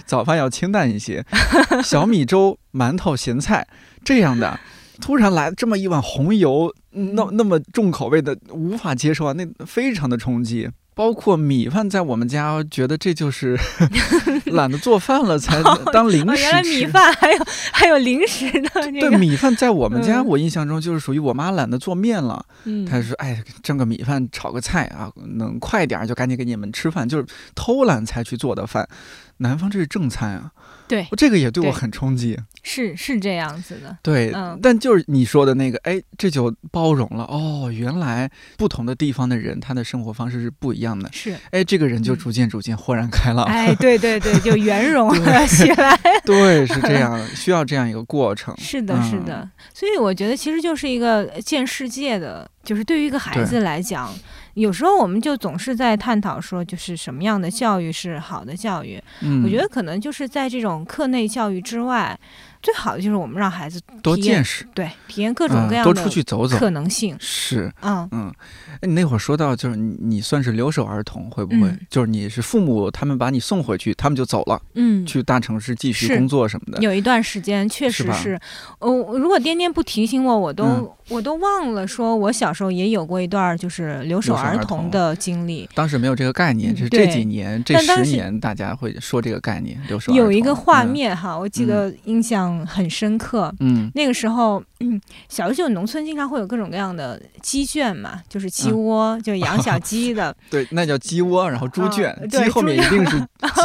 [0.05, 1.25] 早饭要清淡一些，
[1.83, 3.67] 小米粥、馒头、咸菜。
[4.05, 4.59] 这样的，
[5.01, 9.33] 突然来这么一碗红油，那那么重口味的，无法接受啊！
[9.33, 10.69] 那非常的冲击。
[10.97, 13.55] 包括米饭，在我们家觉得这就是
[14.51, 15.61] 懒得做饭了，才
[15.93, 18.69] 当零食原来米饭还有还有零食的。
[18.91, 22.43] 对，米饭在我们家，我印象中就是属于我妈懒得做面了。
[22.63, 28.89] 嗯，她说：“哎，蒸个米饭，炒个菜啊，能快点就赶紧给你们吃饭，就是偷懒才去做的饭。
[29.37, 30.51] 南方这是正餐啊。”
[30.87, 32.39] 对，这个也对我很冲击。
[32.67, 33.97] 是是这样子的。
[34.03, 37.23] 对，嗯但就是你说的那个，哎，这就包容了。
[37.23, 41.09] 哦，原来不同的地方的人，他的生活方式是不一样的。
[41.13, 43.45] 是，哎，这个人就逐渐逐渐豁然开朗。
[43.45, 45.97] 哎， 对对对，就圆融了 起来。
[46.25, 48.53] 对，是这样，需要这样一个过程。
[48.57, 49.49] 是的，是的。
[49.73, 54.13] 所以我觉得，其实就是一个见世界的，就是对于一个孩子来讲。
[54.55, 58.99] 有时候我们就总是在探讨说，就是什么样的教育是好的教育。
[59.21, 62.19] 嗯，我觉得可能就是在这种课内教育之外。
[62.67, 67.15] 最好的就是我们让孩子多见识，对，体验各种各样的多出去走走可能性。
[67.17, 68.05] 是，嗯。
[68.11, 68.33] 嗯。
[68.81, 76.81] 哎，你那会儿说到就是你你算是留守儿童，会不会就是你是父母他们把你送回去，他们就走了，嗯，去大城市继续工作什么的。
[76.83, 78.37] 有一段时间确实是，
[78.79, 85.67] 哦，如果颠颠不提醒我，我都我都忘了，说我小时候也有过一段就是留守儿童的经历。
[85.73, 90.17] 当时没有这个概念，就是这几年这十年大家会说这个概念，留守儿童。
[90.17, 93.53] 有一个画面哈，我记得印象很深刻。
[93.59, 100.35] 嗯，那个时候，嗯，小时候农村经常会有各种各样的鸡圈嘛，就是鸡窝，就养小鸡的。
[100.49, 103.19] 对，那叫鸡窝，然后猪圈，鸡后面一定是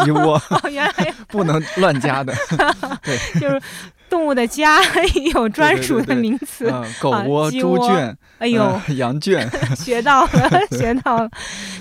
[0.05, 2.35] 鸡窝， 原来 不能乱加的。
[3.03, 3.61] 对，就是。
[4.13, 4.79] 动物的家
[5.35, 11.31] 有专属的名词，狗窝、猪圈，哎呦，羊圈，学到了，学到了。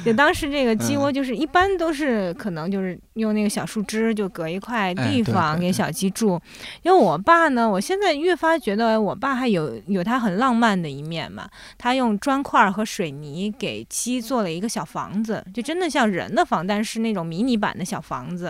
[0.05, 6.41] 就当时这个鸡窝，就是一般都是可能就是用那个小树枝就隔一块地方给小鸡住。
[6.81, 11.47] 因为我爸呢，我现在越发觉得我爸还有有他很浪漫的一面嘛。
[11.77, 18.45] 他用砖块和水泥给鸡做了一个小房子，就真的像人的房，但是那种迷你版的小房子。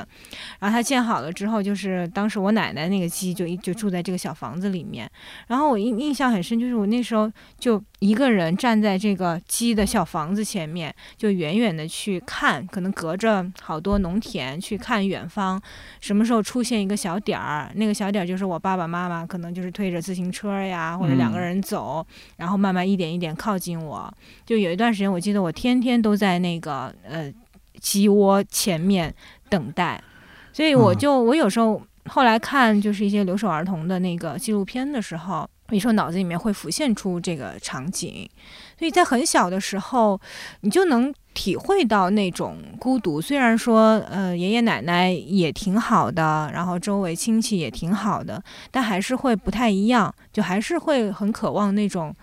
[0.59, 3.73] 然后他建好了之后，就是当时我奶奶那个鸡就一就。
[3.81, 5.09] 住在这个小房子里面，
[5.47, 15.59] 然后我印印象很深，就是我那时候就一个人站在这个鸡的小房子前面，就远远的去看，可能隔着好多农田去看远方，
[15.99, 22.05] 什么时候出现一个小点儿，那个小点儿就是我爸爸妈妈，可能就是推着自行车呀，或者两个人走，
[22.37, 24.13] 然后慢慢一点一点靠近我。
[24.45, 27.33] 就有一段时间，我记得我天天都在那个呃
[27.79, 29.11] 鸡窝前面
[29.49, 29.99] 等待，
[30.53, 31.81] 所以我就我有时候。
[32.05, 38.27] 后来看就是一些留守儿童的那个纪录片的时候，有时候脑子里面会浮现出这个场景，
[38.75, 40.19] 所以在很小的时候，
[40.61, 43.21] 你就能体会到那种孤独。
[43.21, 52.15] 虽然说，呃，爷爷奶奶也挺好的，然后周围亲戚也挺好的，但还是会不太一样，就还是会很渴望那种。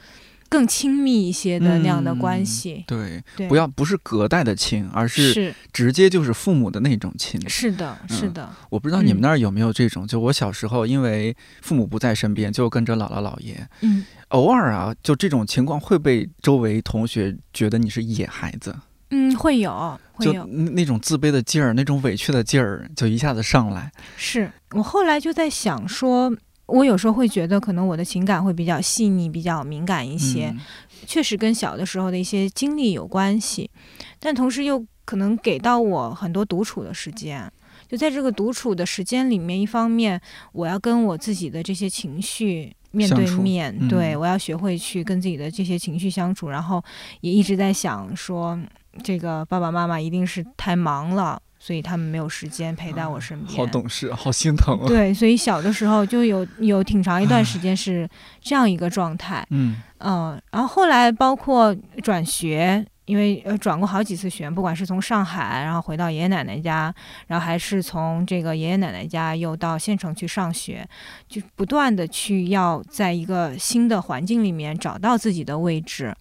[0.50, 7.38] 更亲密一些的那样的关系，对，不要不是隔代的亲，而是直接就是父母的那种亲。
[7.50, 8.48] 是的，是的。
[8.70, 13.68] 我不知道你们那儿有没有这种，就我小时候，因为父母不在身边，就跟着姥姥姥爷。
[13.82, 18.74] 嗯，偶尔啊，就这种情况会被周围同学觉得你是野孩子。
[19.10, 20.44] 嗯，会有，会就有。
[20.46, 23.90] 那种自卑的劲儿，那种委屈的劲儿，就一下子上来。
[24.16, 26.30] 是我后来就在想说，
[26.66, 30.60] 我有时候会觉得，可能我的情感会比较细腻、比较敏感一些，嗯
[31.06, 33.70] 确实跟小的时候的一些经历有关系，
[34.18, 37.50] 但同时又可能给到我很多独处的时间。
[37.88, 40.20] 就在这个独处的时间里面，一方面
[40.52, 46.84] 我要跟我自己的这些情绪面对面，嗯对我要学会去跟自己的这些情绪相处，然后
[47.22, 48.58] 也一直在想说，
[49.02, 53.56] 这个爸爸妈妈一定是太忙了，所以他们没有时间陪在我身边。
[53.56, 54.86] 好懂事，好心疼啊。
[54.86, 58.08] 对，所以小的时候就有有挺长一段时间是
[58.40, 66.94] 这样一个状态，嗯嗯，然后后来包括转学，因为呃转过好几次学，不管是从上海，然后回到爷爷奶奶家，
[67.26, 70.86] 然后还是从这个爷爷奶奶家又到县城去上学，
[71.28, 76.14] 就不断的去要在一个新的环境里面找到自己的位置，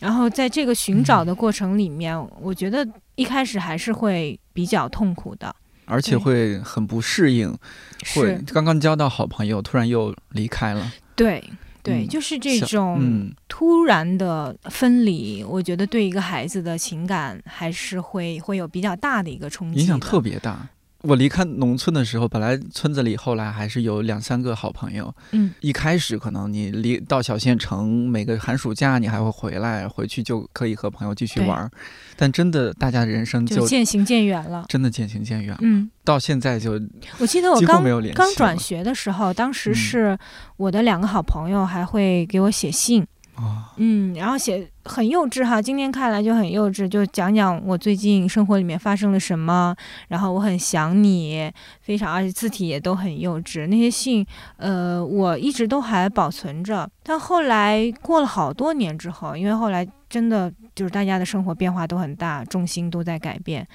[0.00, 7.56] 然后在这个寻找的过程里面，我觉得一开始还是会比较痛苦的，而且会很不适应，
[8.14, 10.90] 会刚刚交到好朋友，突然又离开了。
[11.14, 11.44] 对。
[11.82, 20.20] 对，嗯就是这种嗯，突然的分离，我觉得对一个孩子的情感还是会会有比较大的一个冲击，影响特。
[20.20, 20.68] 别大。
[21.02, 25.14] 我离开农村的时候，本来村子里后来还是有两三个好朋友。
[25.32, 31.70] 嗯，一开始可能你离到小县城，每个寒暑假你还会回来，回去就可以和朋友继续玩儿。
[32.16, 34.66] 但真的，大家人生就就渐行渐远了。
[34.68, 35.56] 真的渐行渐远。
[35.60, 36.72] 嗯，到现在就
[37.18, 37.82] 我记得我刚
[38.14, 40.18] 刚转学的时候，当时嗯是
[40.58, 43.06] 我的两个好朋友还会给我写信，
[43.76, 49.74] 嗯，然后写很幼稚哈，今天看来就很幼稚，就讲讲我最近生活里面发生了什么，
[50.08, 53.66] 然后我很想你，非常而且字体也都很幼稚。
[53.66, 54.26] 那些信，
[54.56, 63.66] 呃，我一直都还保存着，但后来过了好多年之后，因为后来真的就是大家的生活变化都很大，重心都在改变。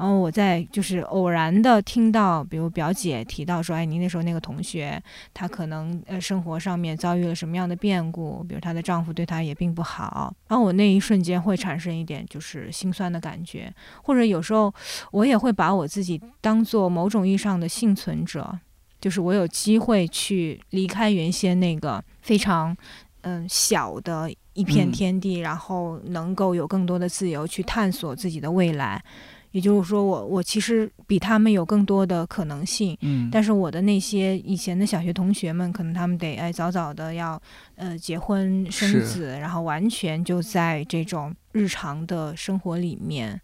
[0.00, 4.98] 然后我在就是偶然的听到，比如表姐提到说，哎，您那时候那个同学，
[5.34, 13.70] 她可能呃生活上面遭遇了什么样的变故，比如她的丈夫对她也并不好，然后我那一瞬间会产生一点就是心酸的感觉，
[14.02, 14.72] 或者有时候
[15.10, 18.58] 我也会把我自己当做某种意义上的幸存者，
[19.02, 22.74] 就是我有机会去离开原先那个非常
[23.20, 29.04] 嗯小的一片嗯天地，然后能够有更多的自由去探索自己的未来。
[29.52, 37.40] 也就是说我，我其实比他们有更多的可能性，嗯，但是我的那些以前的小学同学们，可能他们得哎早早的要
[37.76, 43.40] 呃结婚生子，然后完全就在这种日常的生活里面，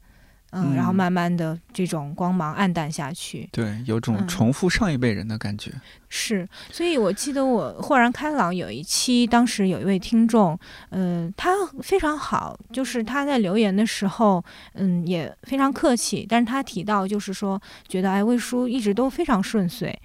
[0.57, 3.49] 嗯，然后嗯慢慢的这种光芒暗淡下去。
[3.53, 5.71] 对，有种嗯重复上一辈人的感觉。
[6.09, 10.59] 是，所以我记得我豁然开朗有一期，当时有一位听众，
[10.91, 11.51] 嗯、他
[11.83, 14.43] 非常好，就是他在留言的时候，
[14.75, 19.97] 嗯，也非常客气，但是他提到就是说，觉得哎，魏叔一直都非常顺遂。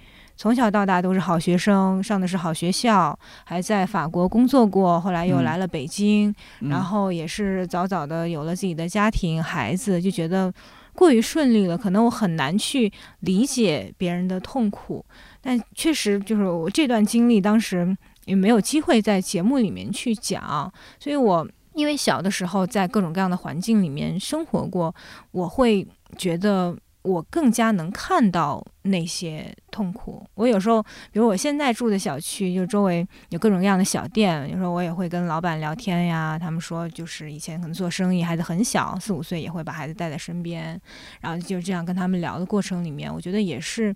[0.42, 10.52] 从小到大都是好学生，上的是好学校，还在法国工作过，后来又嗯来了北京，嗯然后也是早早的有了自己的家庭、孩子，就觉得
[10.94, 15.06] 过于顺利了，可能我很难去理解别人的痛苦。
[15.40, 20.68] 但确实就是我这段经历，当时也没有机会在节目里面去讲，
[20.98, 24.92] 所以我因为小的时候在各种各样的环境里面生活过，
[25.30, 25.86] 我会
[26.18, 26.76] 觉得。
[27.02, 30.24] 我更加能看到那些痛苦。
[30.34, 36.38] 我有时候，比如我现在住的小区，就周围有各种各样的小店，有时候我也会跟老板聊天呀。
[36.38, 40.80] 他们说，就是以前可能做生意，孩子很小，四五岁也会把孩子带在身边，
[41.20, 43.94] 然后就这样跟他们聊的过程里面，我觉得也是，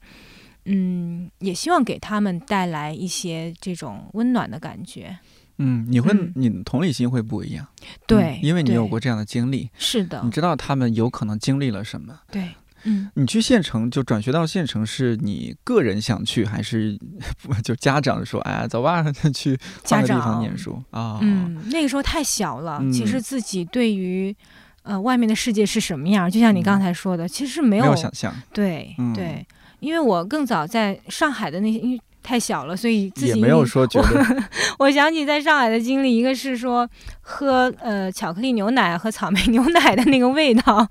[0.65, 5.17] 嗯，也希望给他们带来一些这种温暖的感觉。
[5.59, 7.67] 嗯，你会嗯你的同理心会不一样。
[8.07, 12.21] 对嗯，因为你有过这样的经历，是的你，知道他们有可能经历了什么。
[12.31, 12.51] 对，
[12.85, 13.11] 嗯。
[13.15, 16.99] 你去县城就转学到县城，是你个人想去，还是
[17.65, 19.05] 就家长说，哎呀，走吧，
[19.35, 20.23] 去换个地家长。
[20.35, 21.19] 方念书啊？
[21.23, 24.35] 嗯，那个时候太小了，其嗯实自己对于
[24.83, 26.81] 呃外面的世界是什么样，就像你刚嗯。
[26.81, 29.13] 才说的，其实没没有有想象，对、嗯。
[29.13, 29.47] 对，
[29.81, 34.45] 因为我更早在上海的那些，因为太小了，所以自己也没有说觉得
[34.81, 36.89] 我想起在上海的经历，一个是说
[37.21, 40.85] 喝呃巧克力牛奶和草莓牛奶的那个味道，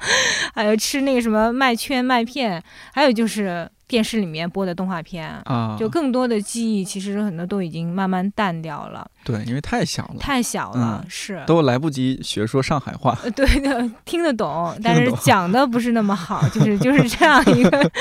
[0.53, 2.63] 还有吃那个什么麦圈麦片，
[2.93, 5.29] 还有就是电视里面播的动画片。
[5.43, 9.05] 啊，就更多的记忆，其实很多都已经慢慢淡掉了。
[9.25, 13.17] 对，因为太小了，太小了，是都来不及学说上海话。
[13.35, 17.91] 对的， 听得懂，但是讲的不是那么好，就是就是这样一个。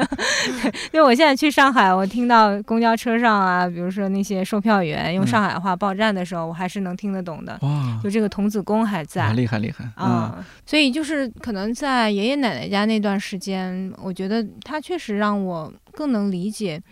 [0.90, 7.58] 因为我现在去上海，我听到公交车上啊，比如说那些售票员用上海话报站的时候，我还是能听得懂的。
[7.60, 10.42] 哇，就这个童子功还在，厉害厉害啊！
[10.64, 16.82] 所以就是可能在爷爷奶奶家那段时间，我觉得他确实让我更能理解，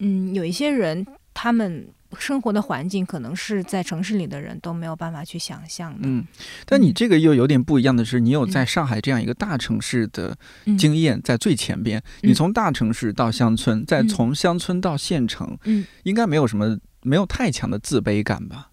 [0.00, 1.86] 嗯，有一些人他们。
[2.18, 6.00] 生活的环境可能是在城市里的人都没有办法去想象的。
[6.02, 6.24] 嗯，
[6.66, 10.36] 但你这个又有点不一样的是，你有在上海这样一个大城市的
[10.78, 12.02] 经验在最前边。
[12.20, 18.68] 你从大城市到乡村，再从乡村到县城，嗯，应该没有什么没有太强的自卑感吧？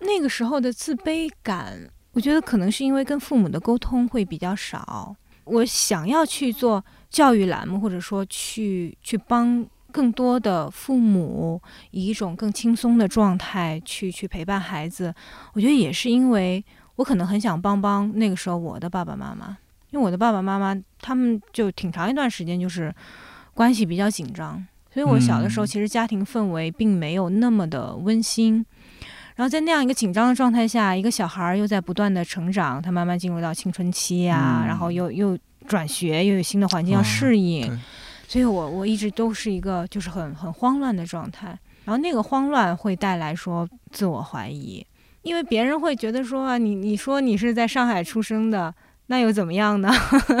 [0.00, 5.16] 那个时候的自卑感，我觉得可能是因为跟父母的沟通会比较少。
[5.44, 9.66] 我想要去做教育栏目，或者说去去帮。
[9.98, 15.12] 更多的父母以一种更轻松的状态去去陪伴孩子，
[15.54, 19.58] 我觉得也是因为我可能很想帮帮那个时候我的爸爸妈妈，
[19.90, 22.94] 因为我的爸爸妈妈他们就挺长一段时间就是
[23.54, 28.64] 关系比较紧张，所以我小的时候其实家庭氛围并没有那么的温馨。
[29.34, 35.36] 然后在那样一个紧张的状态下，一个小孩又在不断的成长，他慢慢进入到青春期呀，然后又又
[35.66, 37.76] 转学，又有新的环境要适应。
[38.28, 44.86] 所以，我我一直都是一个就是很很慌乱的状态，然后那个慌乱会带来说自我怀疑，
[45.22, 48.74] 因为别人会觉得说啊，你你说你是在上海出生的，
[49.06, 49.90] 那又怎么样呢？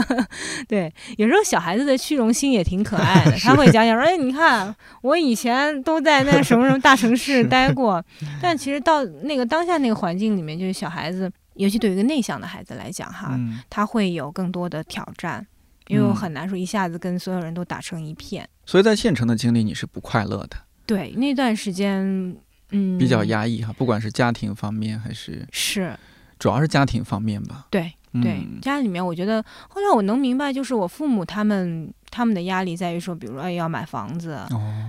[0.68, 8.04] 对，有时候小孩子的虚荣心也挺可爱的，他会讲讲说，哎，你看我以前都在那什么什么大城市待过，
[8.42, 13.34] 但其实到那个当下那个环境里面，就是小孩子，尤其对于一个内向的孩子来讲哈，
[13.70, 15.46] 他会有更多的挑战。
[15.88, 20.56] 因为我很难说一下子跟所有人都打成一片，所以在县城的经历你是不快乐的。
[20.86, 22.36] 对，那段时间，
[22.70, 25.98] 嗯，比较压抑哈，不管是家庭方面还是是，
[26.38, 27.66] 主要是家庭方面吧。
[27.70, 34.30] 对对，家里面我觉得后来我能明白，就是我父母他们他们的压力在于说，比如说要买房子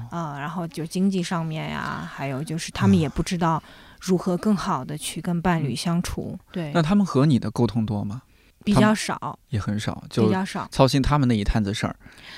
[0.10, 3.62] 啊，然后就经济上面呀，还有就是他们也不知道
[4.00, 6.40] 如何更好的去跟伴侣相处。
[6.52, 8.22] 对，那他们和你的沟通多吗？
[8.74, 11.96] 比较少，也很少，就比较少操心他们那一摊子事儿。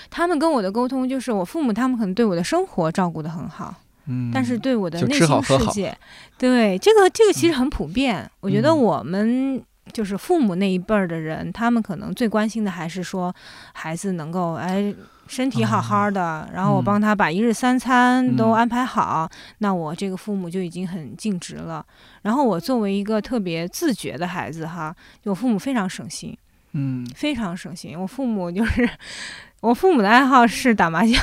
[0.10, 3.74] 他们跟我的沟通就是，我父母他们可能对我的生活照顾的很好，
[4.06, 5.98] 嗯，但是对我的内心世界，
[6.38, 8.30] 对这个这个其实很普遍。
[8.40, 9.62] 我觉得我们
[9.94, 13.34] 就是父母那一辈儿的人，他们可能最关心的还是说
[13.74, 14.94] 孩子能够哎。
[15.32, 19.30] 身体好好的，然后我帮他把一日三餐都安排好，
[19.60, 21.86] 那我这个父母就已经很尽职了。
[22.24, 26.38] 然后我作为一个特别自觉的孩子哈，我父母非常省心，
[26.74, 27.98] 嗯，非常省心。
[27.98, 28.90] 我父母就是
[29.62, 31.18] 我父母的爱好是打麻将，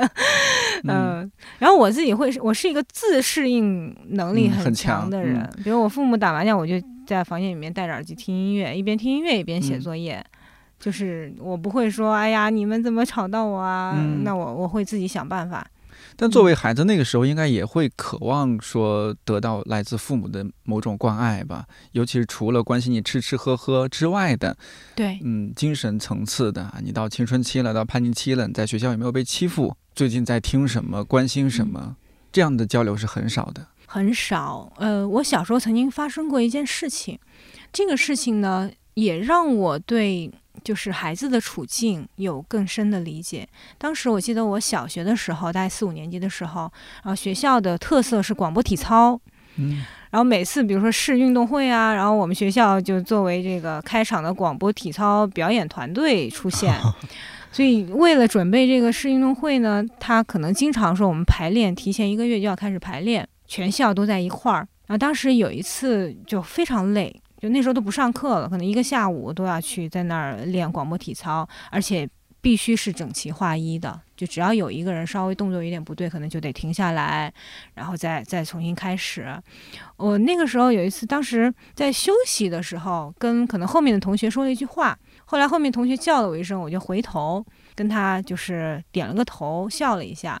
[0.88, 5.46] 嗯，然后我自己会，我是一个自适应能力很强的人。
[5.62, 6.74] 比如我父母打麻将，我就
[7.06, 10.24] 在房间里面戴着耳机听音乐，一边听音乐一边写作业。
[10.78, 13.96] 就是我不会说，哎呀，你们怎么吵到我啊？
[14.22, 15.66] 那我我会自己想办法。
[16.18, 24.56] 但作为孩子，那个时候应该也会渴望说得到来自父母的某种关爱吧，尤其是除了关心你吃吃喝喝之外的，
[24.94, 26.72] 对，嗯，精神层次的。
[26.82, 29.74] 你到青春期了，到叛逆期了，你在学校有没有被欺负？
[29.94, 31.04] 最近在听什么？
[31.04, 31.96] 关心什么？
[32.32, 34.72] 这样的交流是很少的，很少。
[34.76, 37.18] 呃，我小时候曾经发生过一件事情，
[37.72, 40.30] 这个事情呢，也让我对。
[40.66, 43.46] 就是孩子的处境有更深的理解。
[43.78, 46.62] 当时我记得我小学的时候，大概四五年级的时候，
[47.04, 49.16] 然后学校的特色是广播体操，
[49.58, 56.74] 嗯，然后每次比如说市运动会啊，然后我们学校就作为这个开场的广播体操表演团队出现。
[57.52, 64.66] 所以为了准备这个市运动会呢，他可能经常说我们排练提前一个月就要开始排练，全校都在一块儿。
[64.88, 67.14] 然后当时有一次就非常累。
[67.46, 72.08] 就那时候都不上课了，可能一个下午都要去在那儿练广播体操，而且
[72.40, 74.00] 必须是整齐划一的。
[74.16, 77.32] 就只要有一个人稍微动作有点不对，可能就得停下来，
[77.74, 79.40] 然后再再重新开始。
[79.96, 87.44] 我那个时候有一次，当时在休息的时候，跟可能后面的同学说了一句话，后来后面同学叫了我一声，我就回头
[87.76, 90.40] 跟他就是点了个头，笑了一下，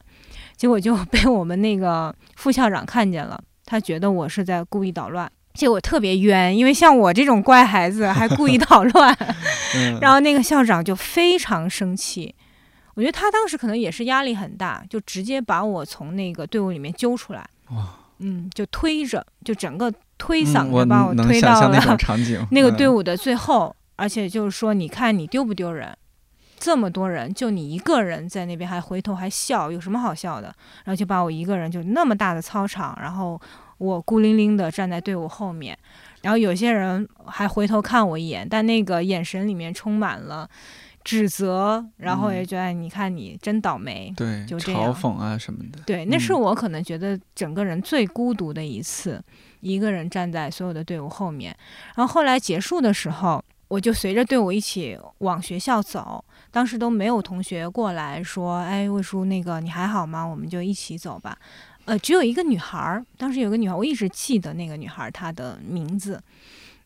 [0.56, 5.30] 结果就 被我们那个副校长看见了，他觉得我是在故意捣乱。
[5.56, 9.16] 结果特别冤，因为像我这种乖孩子还故意 捣乱，
[10.00, 12.34] 然后那个校长就非常生气。
[12.94, 17.46] 我觉得他当时可能也是压力很大，就直接把我从那个队伍里面揪出来。
[17.70, 17.88] 哇，
[18.20, 21.68] 嗯，就推着，就整个推搡着把我推到了
[22.50, 25.96] 那 个队伍的最后，而且就是说，你看你丢不丢人？
[26.58, 30.46] 这么多人，就你一个人在那边还回头还笑，有什么好笑的？
[30.84, 33.40] 然后就把我一个人就那么大的操场，然后。
[33.78, 35.76] 我孤零零的站在队伍后面，
[36.22, 40.48] 然后有些人还回头看我一眼，但那个眼神里面充满了
[41.04, 45.78] 指责，然后也觉得你看你真倒霉，对，就这样嘲讽啊什么的。
[45.86, 49.22] 对，那是嗯我可能觉得整个人最孤独的一次，
[49.60, 51.56] 一个人站在所有的队伍后面。
[51.94, 56.24] 然后后来结束的时候，我就随着队伍一起往学校走。
[56.50, 60.24] 当时都没有同学过来说：“哎，魏叔，那个你还好吗？
[60.24, 61.36] 我们就一起走吧。”
[61.86, 66.20] 呃，只有一个女孩儿，当时有个女孩儿，我一直记得那个女孩儿她的名字，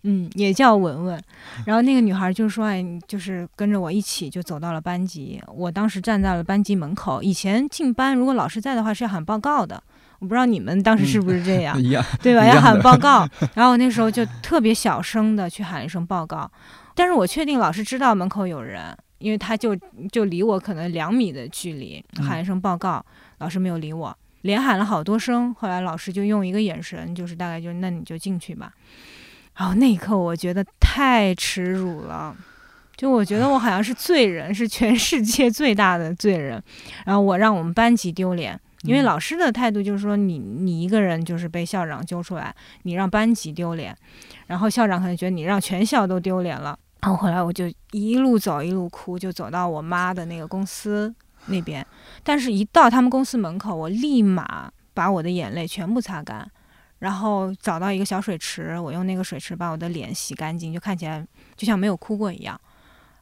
[0.04, 1.22] 嗯，也叫文文。
[1.66, 7.22] 然后那个女孩儿就说：“哎，你就是跟着我一起就走到了班级。”我当时站在了班级门口。
[7.22, 9.82] 以前进班，如果老师在的话是要喊报告的。
[10.20, 11.74] 我不知道你们当时是不是这 样，
[12.22, 12.44] 对吧？
[12.44, 13.26] 要喊报告。
[13.54, 16.50] 然后我那时候就特别小声的去喊一声报告，
[16.94, 19.74] 但是我确定老师知道门口有人，因为他就
[20.12, 23.02] 就离我可能两米的距离，嗯喊一声报告，
[23.38, 28.72] 老师没有理我，连喊了好多声，后来老师就用一个眼神，就是大概就那你就进去吧。
[29.56, 32.36] 然后那一刻我觉得太耻辱了。
[32.96, 36.62] 就我觉得我好像是罪人，是全世界最大的罪人，
[37.06, 43.96] 然后我让我们班级丢脸，因为嗯老师的态度就是说你你一个人就是被校长揪出来，你让班级丢脸，
[44.48, 46.78] 然后校长可能觉得你让全校都丢脸了。
[47.00, 51.14] 然后后来我就一路走一路哭，就走到我妈的那个公司
[51.46, 51.86] 那边，
[52.22, 56.48] 但是一到他们公司门口，我立马把我的眼泪全部擦干，
[56.98, 62.60] 然后找到一个小水池，我用那个水池把我的脸洗干净，就看起来就像没有哭过一样。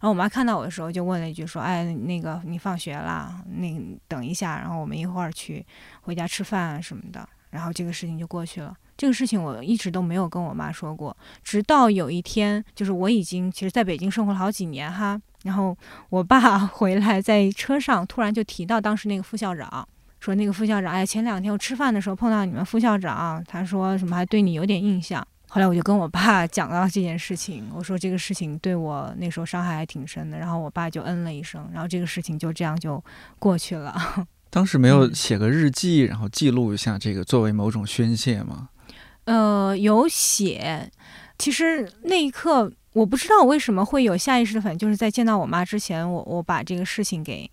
[0.01, 3.69] 然后我妈看到我的时候就问了一句说：“哎，那个你放学了，那
[4.07, 5.67] 等一下，然后我们一会儿去
[6.03, 8.77] 回家吃饭啊什么的。”然后这个事情就过去了。
[8.97, 15.77] 这个事情我一直都没有跟我妈说过，直到有一天，就是我已经其实在北京生活了好几年哈，然后
[16.11, 19.89] 我爸 回来在车上突然就提到当时那个副校长，
[20.21, 25.27] 说那个副校长，哎，前两天我吃饭的时候碰到你们副校长，他说什么还对你有点印象。
[25.51, 33.03] 后来我就跟我爸 讲到这件事情，我说这个事情对我那时候伤害还挺深的，然后我爸就嗯了一声，然后这个事情就这样就
[33.39, 33.97] 过去了。
[34.51, 38.69] 当时没有嗯写个日记，然后记录一下这个作为某种宣泄吗？
[39.25, 40.91] 呃，有写，
[41.39, 47.49] 其实那一刻我不知道为什么会有下意识的反应，就是在见到我妈之前，我我把这个事情给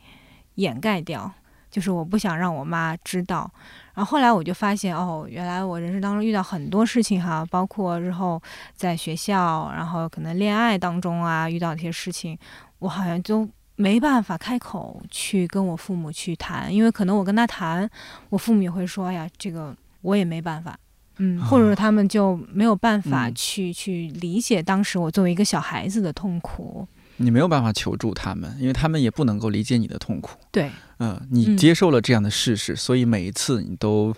[0.55, 1.31] 掩盖掉，
[1.69, 3.47] 就是我不想让我妈知道。
[3.93, 8.41] 然后后来我就发现，哦，原来我人生当中遇到很多事情哈，包括日后
[8.75, 12.35] 在学校，然后可能恋爱当中啊遇到一些事情，
[12.79, 17.87] 我好像都没办法开口去跟我父母去谈，因为可能我跟他谈，
[18.29, 20.75] 我父母也会说，哎呀，这个我也没办法。
[21.17, 26.87] 嗯，或者说他们就没有办法嗯去、去理解当时我作为一个小孩子的痛苦。
[27.17, 30.37] 你没有办法求助他们，因为他们也不能够理解你的痛苦。
[30.51, 34.13] 对，嗯，你嗯接受了这样的事实，所以每一次你都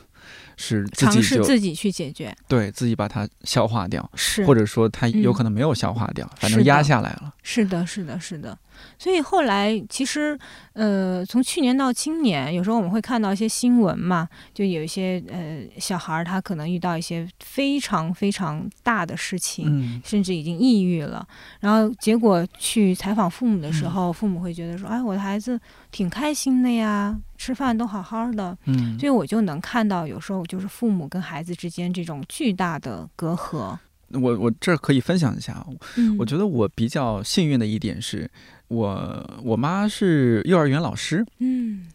[0.55, 7.31] 是自己尝试自己去解决，对自己把它消化掉，是或者说它有嗯可能没有消化掉，反正压下来了。
[7.43, 8.57] 是的，是的，是的。
[8.97, 10.38] 所以后来其实，
[10.73, 21.28] 呃，从去年到今年，有时候我们会看到一些新闻嘛，就有一些呃小孩儿他可能遇到一些非常非常大的事情，嗯，甚至已经抑郁了。
[21.59, 25.59] 然后结果去采访父母的时候，父母会觉得说：“哎，我的孩子
[25.91, 33.78] 挺开心的呀，吃饭都好好的。”嗯，所以我就能看到，有时候就是父母跟孩子之间这种巨大的隔阂。
[34.13, 38.29] 我我这儿可以分享一下，嗯，我觉得我比较幸运的一点是，
[38.69, 41.87] 我我妈是幼儿园老师，嗯，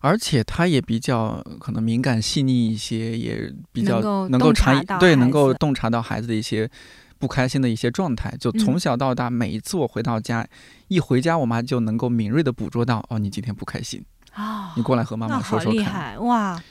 [0.00, 6.70] 而且她也比较可能敏感细腻一些，也比较能够察察对能够洞察到孩子的一些
[7.18, 8.32] 不开心的一些状态。
[8.38, 10.46] 就从嗯小到大，每一次我回到家，
[10.88, 16.22] 一回家，我妈就能够敏锐的捕捉到，哦，你今天不开心，啊、你过来和妈妈说说看。
[16.24, 16.62] 哇！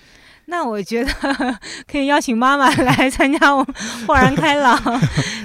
[0.46, 1.12] 那我觉得
[1.89, 3.76] 可以邀请妈妈来 参加我们
[4.08, 4.78] 豁然开朗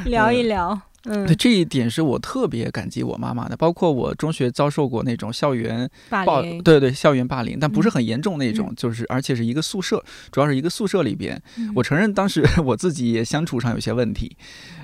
[0.06, 0.80] 聊一聊。
[1.08, 3.56] 嗯对，这一点是我特别感激我妈妈的。
[3.56, 11.40] 包括我中学遭受过那种校园暴，霸凌，对对，校园霸凌，但不是嗯很严重那种，就是而且是一个宿舍，主要是一个宿舍里边。
[11.58, 14.36] 嗯我承认当时我自己也相处上有些问题，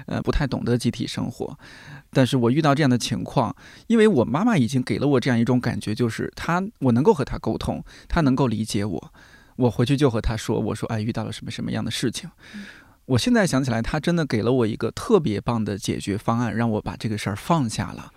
[0.07, 1.59] 呃，不太懂得集体生活。
[2.13, 3.57] 但是我遇到这样的情况，
[3.89, 9.13] 因为我妈妈已经给了我这样一种感觉，就是她我能够和她沟通，她能够理解我。
[9.63, 12.29] 我回去就和他说，我说哎，遇到了什么什么样的事情。
[13.05, 18.13] 我现在想起来，他真的给了我一个特别棒的解决方案，让我把这个事儿放下了，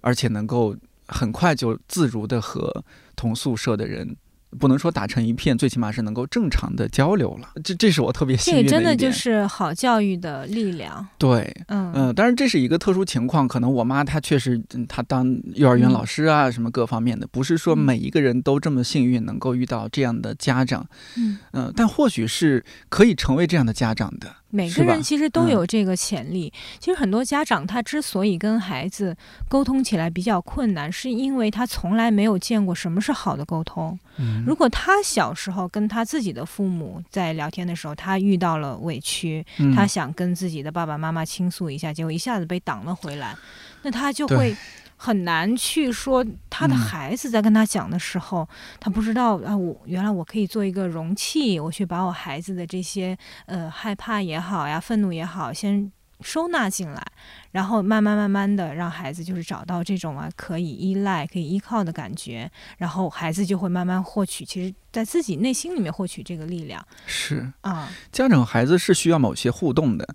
[0.00, 0.76] 而且能够
[1.08, 2.84] 很快就自如的和
[3.16, 4.16] 同宿舍的人
[4.58, 7.50] 不能说打成一片，最起码是能够正常的交流了。
[7.62, 11.06] 这这是我特别幸运的这个真的就是好教育的力量。
[11.18, 20.86] 对，嗯嗯，当然这是一个特殊情况，可能我妈她确实她当幼儿园老师啊，什么各方面的，不是说每一个人都这么幸运能够遇到这样的家长。
[21.16, 24.34] 嗯嗯，但或许是可以成为这样的家长的。
[24.56, 26.50] 每个人其实都有这个潜力。
[26.80, 29.14] 其实很多家长他之所以跟孩子
[29.48, 33.98] 沟通起来比较困难，是因为他从来没有见过什么是好的沟通。
[34.46, 39.44] 如果他小时候跟他自己的父母在聊天的时候，他遇到了委屈，
[39.74, 43.36] 他想跟自己的爸爸妈妈倾诉一下，结果一下子被挡了回来，
[43.82, 44.56] 那他就会。
[44.96, 48.48] 很难去说他的孩子在跟他讲的时候，
[48.80, 53.16] 他不知道啊，我原来我可以做一个容器，我去把我孩子的这些
[53.46, 55.92] 呃害怕也好呀，愤怒也好，先
[56.22, 57.06] 收纳进来，
[57.50, 66.82] 然后慢慢慢慢的让孩子就是找到这种啊可以依赖、可以依靠的感觉，然后孩子就会慢慢获取，其实在自己内心里面获取这个力量。
[67.06, 70.08] 是啊，家长孩子是需要某些互动的。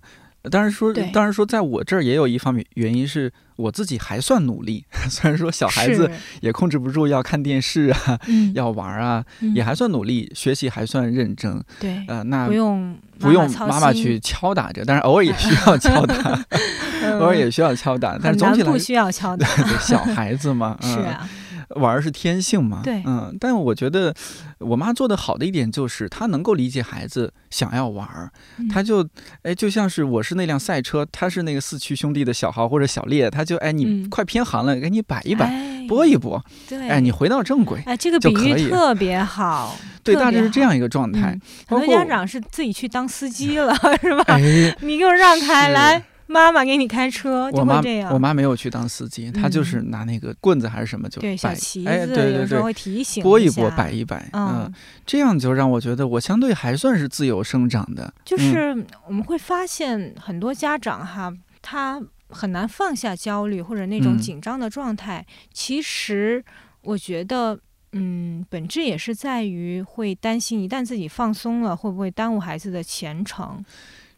[0.50, 4.84] 当然说，当然说，在我这儿也有一方面原因是我自己还算努力。
[5.08, 8.18] 虽然说小孩子也控制不住要看电视啊，
[8.54, 9.24] 要玩啊，
[9.54, 11.62] 也还算努力，学习还算认真。
[11.78, 16.44] 对，呃，那不用不用妈妈去敲打着，但是偶尔也需要 敲打，
[17.20, 18.18] 偶尔也需要敲打。
[18.20, 19.46] 但是总体来不需要敲打。
[19.78, 21.28] 小孩子嘛，是啊。
[21.76, 22.80] 玩是天性嘛？
[22.82, 24.14] 对，嗯，但我觉得
[24.58, 28.30] 我妈做的好的一点就是，她能够理解孩子想要玩儿，
[28.70, 29.06] 她就
[29.42, 35.52] 哎，就像是我是那辆赛车，她是那个四驱兄弟的小豪或者小烈，她就哎，你快偏航了，给你摆一摆，
[35.88, 41.38] 拨一拨，对，哎，你回到正轨，哎，这个比喻特别好， 对，大致是这样一个状态。
[41.66, 44.36] 很多家长是自己去当司机了， 是吧？
[44.80, 46.04] 你给我让开来。
[46.32, 48.12] 妈妈给你开车，就会这样。
[48.12, 54.72] 我妈没有去当司机，她就是拿那个棍子还是什么就对小旗子，有时候会提醒拨一拨，摆一摆，嗯，
[55.04, 58.12] 这样就让我觉得我相对还算是自由生长的。
[58.24, 65.24] 就是我们会发现很多家长哈，他很难放下焦虑或者那种紧张的状态。
[65.52, 66.42] 其实
[66.80, 67.58] 我觉得，
[67.92, 73.62] 嗯，本质也是在于会担心，一旦自己放松了，会不会耽误孩子的前程。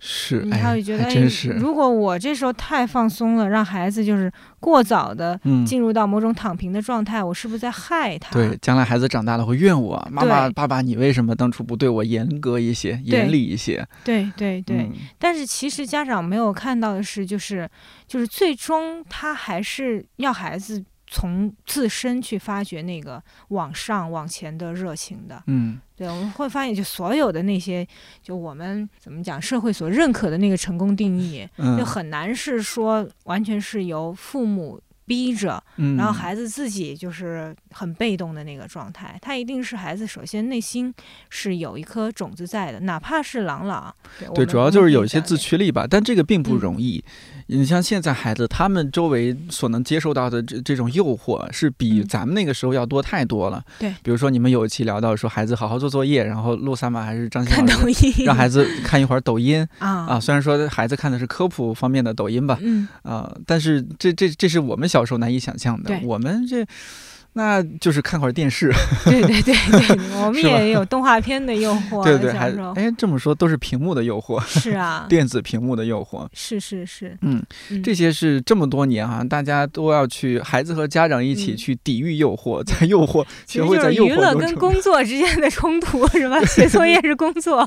[0.07, 1.15] 是，他会觉得，哎，
[1.57, 4.31] 如果我这时候太放松了，让孩子就是
[4.61, 8.31] 过早的进入到某种躺平的状态，我是不是在害他？
[8.35, 13.83] 对，将来孩子长大了会怨我，妈妈、爸爸，你为什么当初不对我严格一些、严厉一些？
[14.05, 14.91] 对对对。
[15.19, 17.67] 但是其实家长没有看到的是，就是
[18.07, 20.85] 就是最终他还是要孩子。
[21.07, 27.87] 从自身去发掘那个往上往前的热情的，嗯，对，我们会发现，就所有的那些，
[28.23, 31.49] 就我们怎么讲，社会所认可的那个成功定义，
[31.79, 34.81] 就很难是说完全是由父母。
[35.07, 35.63] 逼着，
[35.97, 39.19] 然后孩子自己就是很被动的那个状态。
[39.21, 40.93] 他一定是孩子首先内心
[41.29, 43.95] 是有一颗种子在的，哪怕是朗朗。
[44.35, 47.05] 对，主要就是有一些自驱力吧，但这个并不容易。
[47.49, 53.63] 你像现在孩子，他们周围所能接受到的这这种诱惑，是比咱们那个时候要多太多了。
[53.79, 64.89] 对，比如说你们有一期聊到说，孩子好好做作业，然后陆三马还是张欣老师让孩子看一会儿抖音 啊啊，虽然说孩子看的是科普方面的抖音吧，嗯啊，但是这这这是我们。
[64.95, 66.65] 小时候难以想象的，我们这
[67.37, 68.73] 那就是看会儿电视。
[69.05, 72.05] 对对对对， 我们也有动画片的诱 惑。
[72.05, 74.39] 对对，还哎这么说都是屏幕的诱惑。
[74.47, 76.29] 是啊， 电子屏幕的诱惑。
[76.33, 77.43] 是是是，嗯，
[77.83, 86.41] 这些是这么多年哈，大家都要去孩子和家长一起去抵御诱惑，在诱惑，学会在诱惑娱乐跟工作之间的冲突是吧？
[86.47, 87.67] 写作业是工作。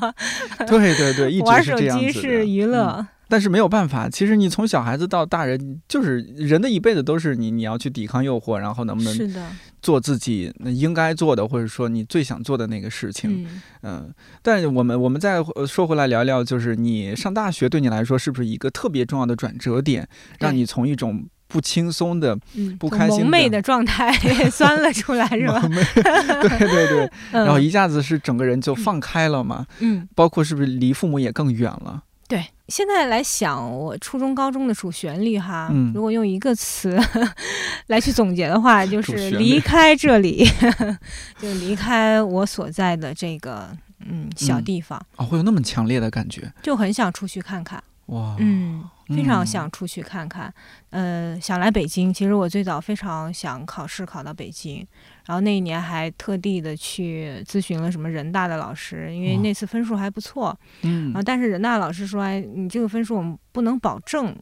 [0.66, 2.04] 对对对，一直是这样子。
[2.04, 3.06] 玩手机是娱乐。
[3.28, 9.46] 但是没有办法，其实你从小孩子到大人，就是人的一辈子都是你，你要去抵抗诱惑，然后能不能
[9.82, 13.46] 做自己应该做的，或者说你最想做的那个事情。
[13.82, 14.12] 嗯，
[14.42, 20.08] 但我们我们再说回来聊聊，就是你上大学对你来说是不是一个特别重要的转折点，
[20.40, 22.36] 让你从一种不轻松的、
[22.78, 24.12] 不开心、蒙昧的状态
[24.50, 25.60] 钻了出来，是吧？
[25.68, 29.66] 对对对， 然后一下子是整个人就放开了嘛。
[29.80, 32.02] 嗯，包括是不是离父母也更远了？
[32.28, 36.96] 对，现在来想，我初中、高中的主旋律哈，如果用一个词
[37.88, 40.46] 来去总结的话， 就是离开这里，
[41.40, 45.02] 就离开我所在的这个嗯小地方。
[45.16, 47.82] 啊，会有那么强烈的感觉，就很想出去看看。
[48.06, 48.84] 哇，嗯。
[49.08, 50.52] 非常想出去看看，
[50.90, 52.12] 呃，想来北京。
[52.12, 54.86] 其实我最早非常想考试考到北京，
[55.28, 60.58] 然后那一年还特地的去咨询了什么人大的老师，因为那次分数还不错。
[60.80, 64.34] 嗯，然后但是人大老师说，哎，你这个分数我们不能保证。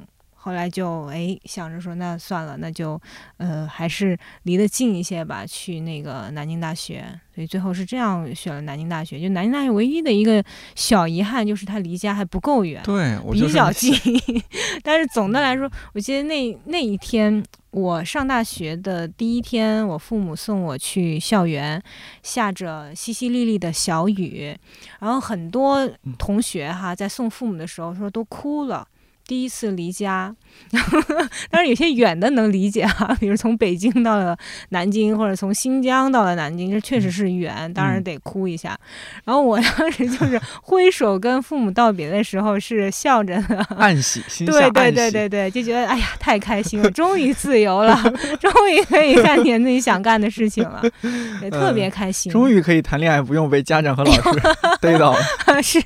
[0.47, 3.01] 后来就哎想着说，那算了，那就
[3.38, 7.05] 呃还是离得近一些吧，去那个南京大学。
[7.34, 9.20] 所以最后是这样选了南京大学。
[9.20, 10.42] 就南京大学唯一的一个
[10.76, 13.92] 小遗憾就是它离家还不够远，对，比较近。
[14.84, 21.82] 但是总的来说，我记得那那一天我上大学的第一天，我父母送我去校园，
[22.22, 24.57] 下着淅淅沥沥的小雨，
[25.01, 28.86] 然后很多同学哈在送父母的时候说都哭了。
[29.26, 30.34] 第一次离家，
[31.50, 34.36] 当然有些远的能理解哈， 比如从北京到了
[34.68, 38.78] 南京，或者从新疆到了南京，这确实是远，当然得哭一下。
[39.24, 48.00] 然后我 当时就是挥手跟父母道别的时候是笑着的，暗喜，心对对对对对，就觉得哎呀太开心了，终于自由了，
[48.40, 50.82] 终于可以干点自己想干的事情了，
[51.42, 52.30] 也特别开心。
[52.30, 54.20] 终于可以谈恋爱，不用被家长和老师
[54.80, 55.18] 逮到了。
[55.62, 55.80] 是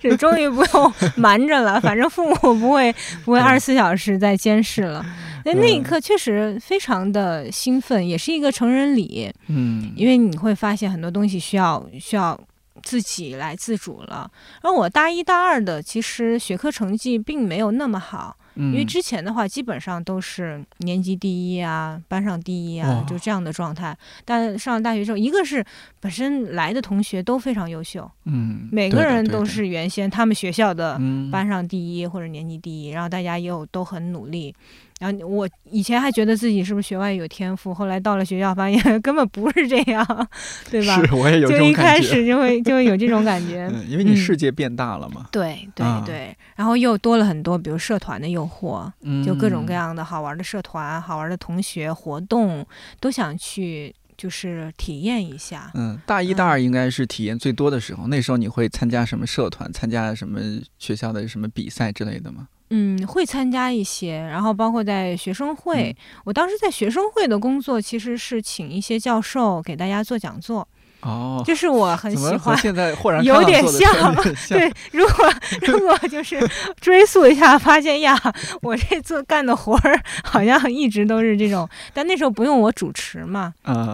[0.00, 2.92] 是，终于不用瞒着了，反正父母不会。
[3.16, 5.04] 会不会二十四小时在监视了？
[5.44, 9.32] 那那一刻确实非常的兴奋，也是一个成人礼。
[9.48, 12.38] 嗯，因为你会发现很多东西需要需要
[12.82, 14.30] 自己来自主了。
[14.62, 18.36] 而我大一大二的其实学科成绩并没有那么好。
[18.56, 23.96] 因为之前的话，基本上都是年级第一啊，班上第一啊，就这样的状态。
[24.24, 25.64] 但上了大学之后，一个是
[26.00, 31.00] 本身来的同学都非常优秀，嗯，每个人都是原先他们学校的
[31.30, 34.54] 班上第一或者年级第一，然后大家又都很努力。
[34.98, 40.28] 然后我以前还觉得自己是不是学外语有天赋，后来到了学校发现 根本不是这样，
[40.70, 41.04] 对吧？
[41.04, 41.62] 是，我也有这种感觉。
[41.62, 45.28] 就一开始就会就会有这种感觉，因为你世界变大了嘛。
[45.30, 48.90] 对对对，然后又多了很多，比如社团的诱惑，
[49.24, 52.66] 就各种各样的好玩的社团、好玩的同学活动，
[52.98, 55.70] 都想去就是体验一下。
[55.74, 58.06] 嗯，大一、大二应该是体验最多的时候。
[58.06, 59.70] 那时候你会参加什么社团？
[59.72, 60.40] 参加什么
[60.78, 62.48] 学校的什么比赛之类的吗？
[62.70, 65.96] 嗯，会参加一些，然后包括在学生会。
[66.24, 70.66] 我当时在学生会的工作其实是请一些教授给大家做讲座。
[71.02, 74.14] 哦，就是我很喜欢，现在豁然有点像。
[74.48, 75.32] 对，如果
[75.66, 76.38] 如果就是
[76.80, 78.18] 追溯一下，发现呀，
[78.62, 83.52] 我这做干的活儿好像一直都是这种，但那时候不用我主持嘛，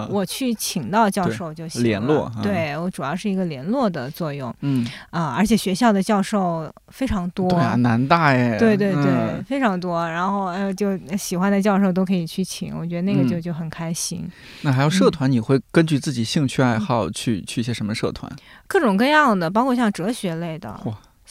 [0.08, 1.84] 我去请到教授就行了。
[1.84, 4.54] 联络，对我主要是一个联络的作用。
[4.60, 7.48] 嗯啊，而且学校的教授非常多。
[7.50, 8.56] 对啊，南大哎。
[8.58, 10.08] 对对对，非常多。
[10.08, 14.26] 然后呃，就喜欢的教授都可以去请，我觉得那个就就很开心。
[14.62, 17.01] 那还有社团，你会根据自己兴趣爱好。
[17.10, 18.30] 去去一些什么社团？
[18.66, 20.80] 各种各样的，包括像哲学类的。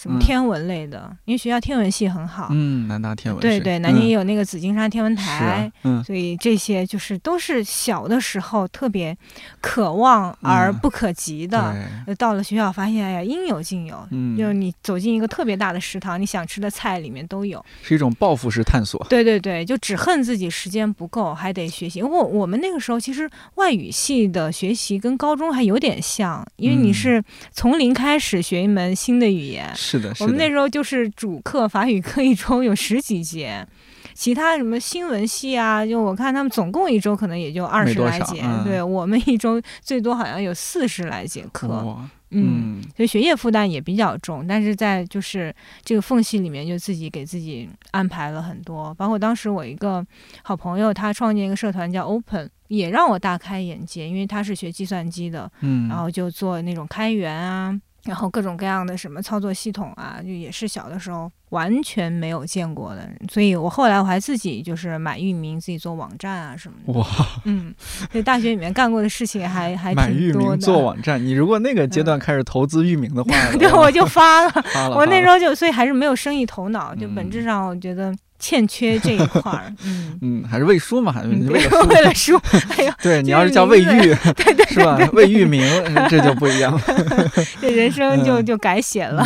[0.02, 1.16] 什么天文类的？
[1.26, 2.48] 因为学校天文系很好。
[2.50, 3.40] 嗯，南大天文。
[3.40, 5.72] 对对，南京也有那个紫金山天文台。
[5.84, 9.16] 嗯，所以这些就是都是小的时候特别
[9.62, 11.76] 渴望而不可及的。
[12.18, 13.96] 到了学校发现，哎呀，应有尽有。
[14.10, 17.64] 嗯，就是你走进一个特别大的食堂，你想吃的菜里面都有。
[17.84, 19.06] 是一种报复式探索。
[19.08, 22.02] 对对对，就只恨自己时间不够，还得学习。
[22.02, 29.70] 我我们那个时候其实外语系的学习跟高中还有点像，因为你是从零开始学一门新的语言。
[29.92, 33.68] 是的，我们那时候就是主课法语课一周有十几节，
[34.14, 41.98] 其他什么新闻系啊，就我看他们总共一周可能也就二十来节，对我们一周最多好像有四十来节课，
[42.30, 50.06] 嗯，所以学业负担也比较重，但是在就是这个缝隙里面，就自己给自己安排了很多，包括当时我一个
[50.42, 57.78] 好朋友，他创建一个社团叫 Open，也让我大开眼界，因为他是学计算机的，嗯，然后就做那种开源啊。
[58.06, 67.00] 然后各种各样的什么操作系统啊，就也是小的时候完全没有见过的，所以我后来我还自己就是买域名，自己做网站啊什么的。
[67.00, 67.06] 哇，
[67.46, 67.74] 嗯，
[68.12, 71.24] 在大学里面干过的事情还还买域名做网站。
[71.24, 74.52] 你如果那个阶段开始投资域名的话， 对，我就发了。
[74.96, 78.14] 我那时候就所以还是没有生意头脑，就本质上我觉得。
[78.42, 82.36] 欠缺这一块儿， 嗯嗯，还是魏书嘛，为了为了书，
[82.76, 84.98] 哎呦，对你要是叫魏玉，对对，是吧？
[85.14, 85.64] 魏玉明，
[86.10, 86.82] 这就不一样了，
[87.62, 89.24] 这人生就就改写了。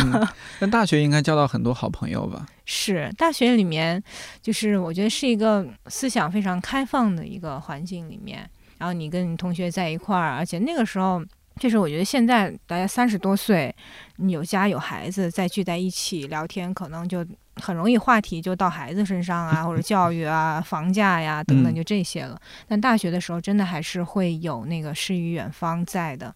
[0.58, 2.46] 那大学应该交到很多好朋友吧？
[2.66, 4.02] 是，大学里面
[4.42, 8.48] 就是我觉得是一个思想非常开放的一个环境里面，
[8.78, 11.22] 然后你跟你同学在一块儿，而且那个时候。
[11.58, 13.74] 就是我觉得现在大家三十多岁，
[14.16, 17.24] 你有家有孩子，再聚在一起聊天，可能就
[17.56, 22.40] 很容易话题就到孩子身上啊， 或者教育啊、房价呀等等，就这些了。
[22.68, 26.34] 但大学的时候，真的还是会有那个诗与远方在的。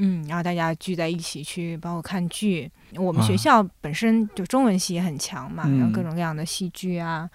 [0.00, 2.70] 嗯，然后大家聚在一起去，包括看剧。
[2.94, 7.28] 我们学校本身就中文系也很强嘛，然后各种各样的戏剧啊。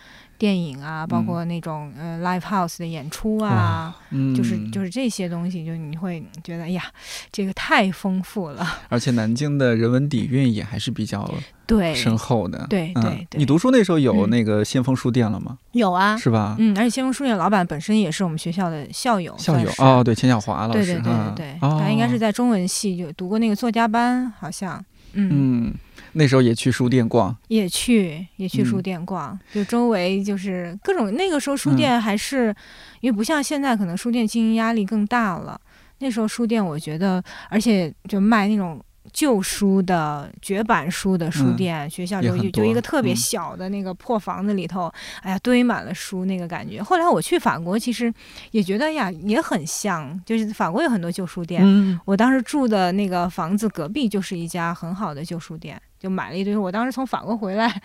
[0.43, 3.95] 电影啊，包括那种呃 live house 的演出啊，
[4.35, 6.83] 就是就是这些东西，就你会觉得哎呀，
[7.31, 8.67] 这个太丰富了。
[8.89, 11.33] 而且南京的人文底蕴也还是比较
[11.65, 12.67] 对深厚的。
[12.69, 13.39] 对对对。
[13.39, 15.57] 你读书那时候有那个先锋书店了吗？
[15.71, 16.57] 有啊，是吧？
[16.59, 19.33] 嗯，而且先锋书店老板本身也是我们学校的校友。
[19.37, 20.83] 校友哦，对，钱小华老师。
[20.83, 24.83] 对对对对对，他应该是在中文系就读过那个作家班，好像。
[25.13, 25.73] 嗯。
[26.13, 31.13] 那时候也去书店逛，也去也去书店逛，就周围就是各种。
[31.15, 32.55] 那个时候书店还是，
[33.01, 35.59] 因为不像现在，可能书店经营压力更大了。
[35.99, 38.79] 那时候书店，我觉得，而且就卖那种
[39.11, 44.91] 旧书的绝版书的书店，学校就就一个特别小的那个破房子里头，
[45.21, 46.81] 哎呀，堆满了书，那个感觉。
[46.81, 48.13] 后来我去法国，其实
[48.51, 51.99] 也觉得呀，也很像，就是法国有很多旧书店。
[52.05, 55.81] 我当时住的那个房子隔壁就是一家很好的旧书店。
[56.03, 57.81] 就买了一堆，我当时从法国回来，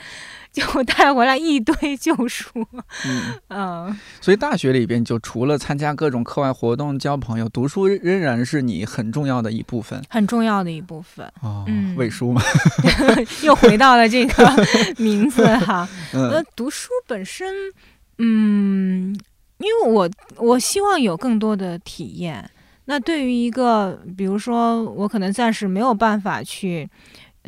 [0.52, 2.66] 就带回来一堆旧书。
[3.46, 11.32] 嗯，所以大学里边就除了参加各种课外活动、交朋友，读书仍然是你很重要的一部分，很重要的一部分。
[11.42, 11.64] 哦，
[11.96, 12.42] 伪书嘛，
[13.44, 14.66] 又回到了这个
[14.98, 15.88] 名字哈。
[16.12, 17.46] 呃，读书本身，
[18.18, 19.16] 嗯，
[19.58, 22.50] 因为我我希望有更多的体验。
[22.86, 26.90] 那对于一个，比如说我可能暂时没有办法去。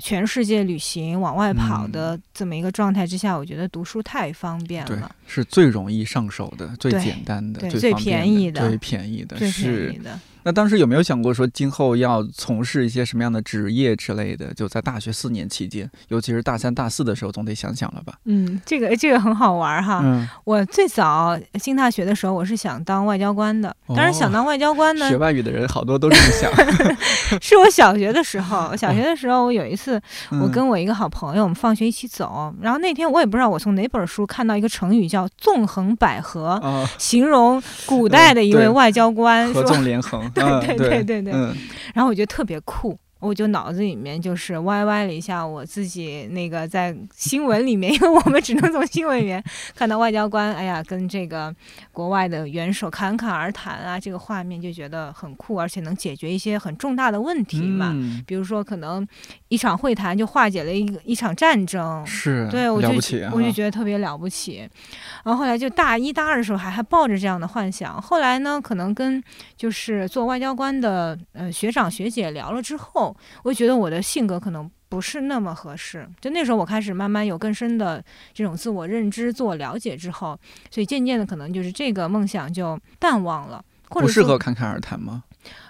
[0.01, 10.19] 全世界旅行往外跑的这么一个状态之下，我觉得读书太方便了，是最容易上手的、最简单的、最便宜的、最便宜的，最便宜的。
[10.43, 14.53] 那当时有没有想过说今后要从事一些什么样的职业之类的？
[14.55, 18.15] 就在大学四年期间，尤其是大三、大四的时候，总得想想了吧？
[18.25, 20.01] 嗯，这个这个很好玩哈。
[20.03, 23.75] 嗯，我最早进大学的时候，我是想当外交官的。
[23.89, 26.51] 当然，想当外交官呢，学外语的人好多都这么想。
[27.41, 36.61] 是我小学的时候，小学的时候，我有一次，我跟我一个好朋友，我们放学一起走，然后那天我也不知道我从哪本书看到一个成语叫“纵横捭阖”，
[36.99, 40.30] 形容古代的一位外交官，合纵连横。
[40.35, 41.33] 对对对对对，
[41.95, 42.99] 然后我觉得特别酷。
[43.21, 51.55] 我就脑子里面就是歪歪了一下我自己那个在新闻里面，因为我们只能从新闻里面看到外交官，哎呀，跟这个
[51.93, 57.95] 国外的元首侃侃而谈啊，这个画面就觉得很酷，而且能解决一些很重大的问题嘛。
[58.27, 59.07] 比如说，可能
[59.51, 62.89] 一场会谈就化解了一个一场战争，是对我就
[63.33, 64.59] 我就觉得特别了不起。
[65.25, 69.23] 然后后来就大一、大二的时候还还抱着这样的幻想，后来呢，可能跟
[69.57, 73.15] 就是做外交官的呃学长学姐聊了之后。
[73.43, 80.39] 我觉得我的性格可能不是那么合适，就那时候我开始慢慢有更深的这种自我认知、自我了解之后，
[80.71, 85.25] 所以渐渐的可能就是这个梦想就淡忘了，或者不适合侃侃而谈吗？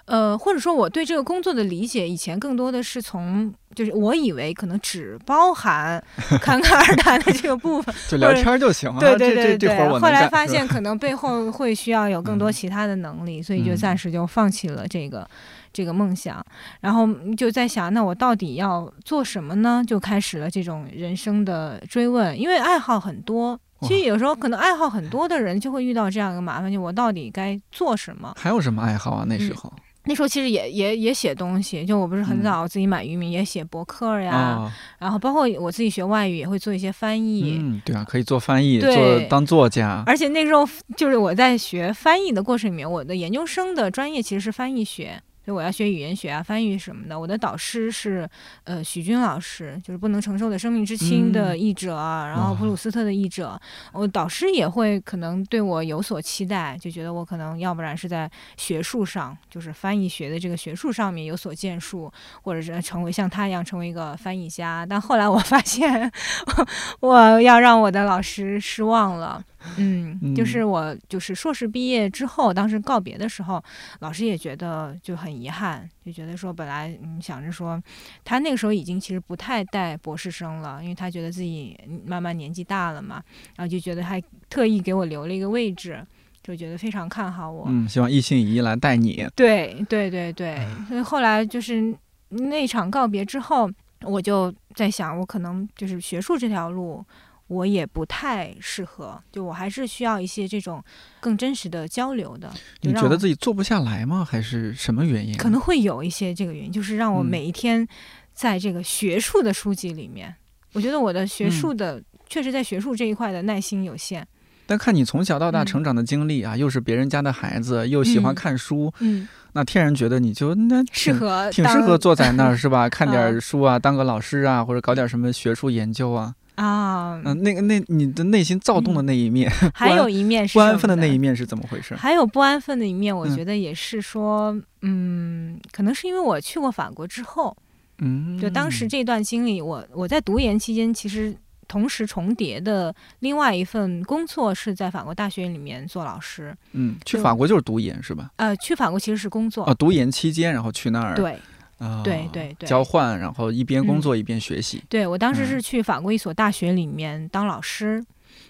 [0.05, 6.03] 呃，或者说我对这个工作的理解，以前更多的是从就是我以为可能只包含
[6.41, 8.99] 侃侃而谈的这个部分， 就聊天就行了。
[8.99, 9.89] 对对对对。
[9.99, 15.27] 后来发现可能背后会需要有更多其他的能力，所以就暂时就放弃了这个。
[15.73, 16.45] 这个梦想，
[16.81, 17.07] 然后
[17.37, 19.81] 就在想，那我到底要做什么呢？
[19.87, 22.37] 就开始了这种人生的追问。
[22.37, 28.35] 因为爱好很多，其实有时候可能爱好很多的人就会遇到这样一个麻烦，就我到底该做什么？
[28.37, 29.25] 还有什么爱好啊？
[29.25, 29.71] 那时候，
[30.05, 37.57] 那时候其实也也也写东西，就我不是很早自己买渔民，也写博客呀，然后包括我自己学外语也会做一些翻译。
[37.59, 40.03] 嗯，对啊，可以做翻译，做当作家。
[40.07, 45.21] 而且那时候就是我在学翻译的过程里面，我的研究生的专业其实是翻译学。
[45.51, 47.19] 我要学语言学啊，翻译什么的。
[47.19, 48.27] 我的导师是
[48.63, 53.59] 呃许军老师，就是不能承受的生命之轻的译者，然后普鲁斯特的译者。
[53.91, 64.85] 我导师也会可能对我有所期待，就觉得我可能要不然是在学术上，就是翻译学的这个学术上面有所建树，或者是成为像他一样成为一个翻译家。
[64.85, 66.11] 但后来我发现，
[67.01, 69.43] 我要让我的老师失望了。
[69.77, 73.63] 嗯，就是我就是硕士毕业之后，当时告别的时候，
[73.99, 77.81] 老师也觉得就很遗憾，就觉得说本来嗯想着说，
[78.23, 83.21] 他那个时候已经其实不太带博士生了，因为他觉得自己慢慢年纪大了嘛，
[83.55, 86.05] 然后就觉得还特意给我留了一个位置，
[86.43, 87.65] 就觉得非常看好我。
[87.69, 89.27] 嗯，希望一心一意来带你。
[89.35, 91.95] 对对对对，所以后来就是
[92.29, 93.69] 那场告别之后，
[94.01, 97.05] 我就在想，我可能就是学术这条路。
[97.51, 100.81] 我也不太适合，就我还是需要一些这种
[101.19, 102.49] 更真实的交流的。
[102.79, 104.23] 你觉得自己做不下来吗？
[104.23, 105.35] 还是什么原因？
[105.35, 107.85] 可能会有一些这个原因，就是让我每一天
[108.33, 110.33] 在这个学术的书籍里面，
[110.71, 114.25] 我觉得我的学术的确实在学术这一块的耐心有限。
[114.65, 122.87] 但看你从小到大成长的经历啊，又是别人家的孩子，又喜欢看书，嗯，那天然觉得你就那适合挺适合坐在那儿 是吧？
[122.87, 126.33] 看点书啊，当个老师啊，或者搞点什么学术研究啊。
[126.55, 131.95] 啊，嗯，那个那你的内心躁动的那一面，还有一面是不安分的那一面是怎么回事？
[131.95, 137.55] 还有不安分的一面，我觉得也是说，嗯，可能是因为我去过法国之后，
[137.99, 141.35] 嗯，就当时这段经历，我我在读研期间，其实
[141.67, 146.55] 同时重叠的另外一份工作是在法国大学里面做老师。
[146.73, 148.29] 嗯，去法国就是读研是吧？
[148.35, 149.63] 呃，去法国其实是工作。
[149.65, 151.15] 哦，读研期间然后去那儿。
[151.15, 151.37] 对。
[151.81, 154.83] 啊，对对对，交换，然后一边工作一边学习。
[154.87, 158.03] 对我当时是去法国一所大学里面当老师，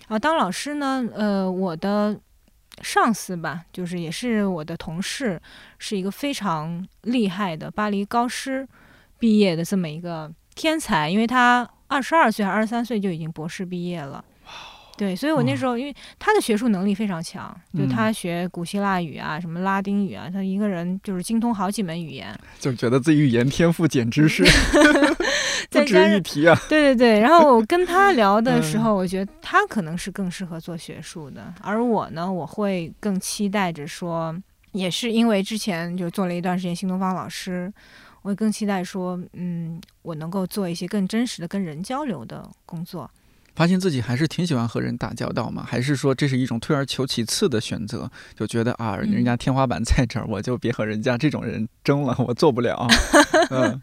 [0.08, 2.20] 啊，当老师呢，呃，我的
[2.82, 5.42] 上司吧，就是也是我的同事，
[5.80, 8.68] 是一个非常厉害的巴黎高师
[9.18, 14.24] 毕业的这么一个天才，因为他二十二岁还是二十三岁就已经博士毕业了。
[15.02, 24.44] 对，所以我那时候，因为他的学术能力非常强，就他学古希腊语啊，什么拉丁语啊，他一个人就是精通好几门语言， 就觉得自己语言天赋简直是
[25.72, 26.56] 不值一提啊！
[26.70, 34.36] 对对对，然后我跟他聊的时候，我觉得他可能是更适合做学术的，而我呢，我会更期待着说，
[34.74, 37.74] 也是因为之前就做了一段时间新东方老师，
[38.22, 43.10] 我更期待说，嗯，我能够做一些更真实的跟人交流的工作。
[43.56, 45.64] 发现自己还是挺喜欢和人打交道嘛？
[45.68, 48.10] 还是说这是一种退而求其次的选择？
[48.36, 52.88] 就觉得啊，人家天花板在这儿，我就别和人家这种人争了， 我做不了。
[53.52, 53.82] 嗯，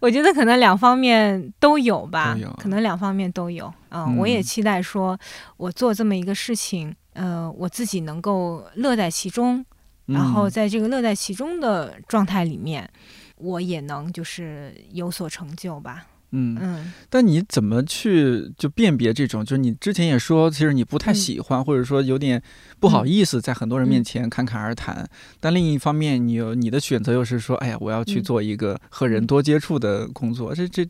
[0.00, 3.72] 我觉得可能两方面都有吧，可能两方面都有。
[3.90, 5.18] 嗯，我也期待说，
[5.56, 9.64] 我做这么一个事情，呃，我自己能够乐在其中，
[10.04, 12.88] 然后在这个乐在其中的状态里面，
[13.36, 16.06] 我也能就是有所成就吧。
[16.32, 19.44] 嗯嗯，但你怎么去就辨别这种？
[19.44, 22.42] 就是你之前也说，其实你不太喜欢，或者说有点
[22.80, 25.08] 不好意思在很多人面前侃侃而谈。
[25.40, 30.54] 但另一方面，你有你的选择又是说，哎呀，我要去做一个和人多接触的工作。
[30.54, 30.86] 这这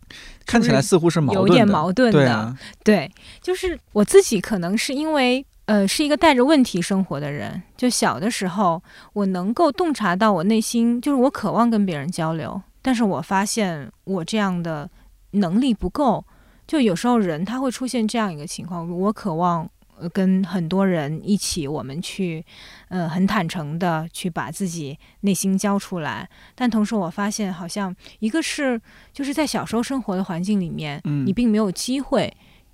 [0.46, 2.56] 看起来似乎是矛盾的，有点矛盾的。
[2.82, 3.10] 对，
[3.42, 8.82] 就是我自己可能是因为呃是一个带着问题生活的人，就小的时候
[9.12, 14.88] 我能够洞察到我内心，就是我渴望跟别人交流，但是我发现我这样的。
[15.36, 16.24] 能力不够，
[16.66, 18.90] 就有时候人他会出现这样一个情况。
[18.90, 19.68] 我渴望
[20.12, 22.44] 跟很多人一起，我们去，
[22.88, 26.28] 呃，很坦诚的去把自己内心交出来。
[26.54, 28.80] 但同时，我发现好像一个是
[29.12, 32.30] 就是在小时候生活的环境里面，你并没有机会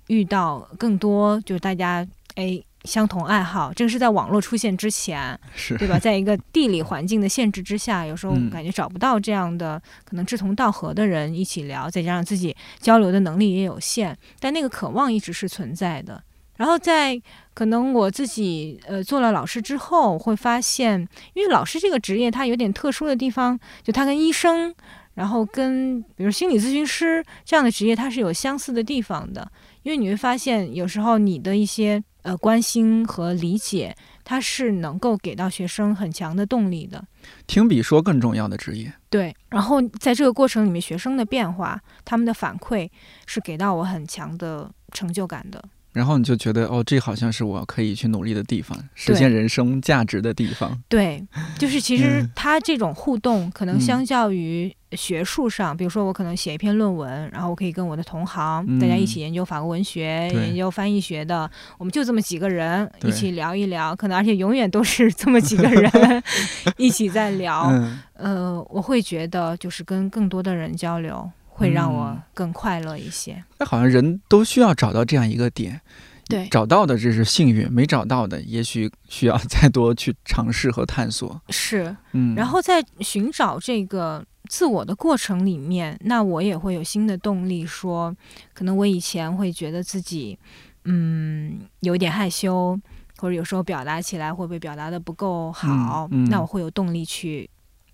[0.07, 2.61] 遇到更多，就是大家哎。
[2.85, 5.97] 相同爱好，这个是在网络出现之前，是对吧？
[5.97, 16.21] 在一个地理环境的限制之下，有时候感觉找不到这样的可能志同道合的人一起聊，再加上自己交流的能力也有限，但那个渴望一直是存在的。
[16.57, 17.19] 然后在
[17.53, 20.99] 可能我自己呃做了老师之后，会发现，
[21.33, 24.73] 因为老师这个职业它有点特殊的地方，就它跟医生，
[25.15, 29.51] 然后跟比如心理咨询师这样的职业，它是有相似的地方的。
[29.81, 37.05] 因为你会发现，有时候你的一些呃关心和理解，它是能够给到学生很强的动力的。
[37.47, 38.91] 听比说更重要的职业。
[39.09, 42.89] 对，然后在这个过程里面，学生的变化，他们的反馈，
[43.27, 45.63] 是给到我很强的成就感的。
[45.93, 50.77] 然后你就觉得哦，这好像是我可以去努力的地方，实现人生价值的地方。
[50.89, 51.23] 对，
[51.57, 66.23] 就是其实他这种互动，可能相较于学术上，比如说我可能写一篇论文，然后我可以跟我的同行大家一起研究法国文学、研究翻译学的，我们就这么几个人一起聊一聊，可能而且永远都是这么几个人
[66.77, 67.71] 一起在聊。
[68.13, 71.29] 呃，我会觉得就是跟更多的人交流。
[71.55, 73.43] 会让我更快乐一些。
[73.59, 75.79] 那好像人都需要找到这样一个点，
[76.27, 81.39] 对，找到的这是幸运，没找到的也许需要 再多去尝试和探索。
[81.49, 88.15] 是，嗯，然后在寻找这个自我的过程里面，那我也会有新的动力，说
[88.53, 90.37] 可能我以前会觉得自己，
[90.85, 92.77] 嗯，有点害羞，
[93.17, 97.47] 或者有时候表达起来会不会表达的不够好，那我会有动力去。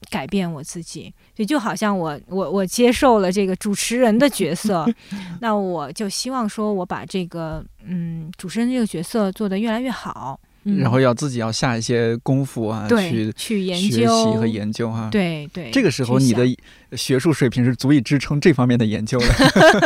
[0.10, 4.86] 改变我自己，就就好像我我我接受了这个主持人的角色，
[5.41, 16.45] 那我就希望说我把这个嗯主持人这个角色做得越来越好，然后要自己要下一些功夫啊，去去研究和研究哈，对对，这个时候你的
[16.97, 19.28] 学术水平是足以支撑这方面的研究的，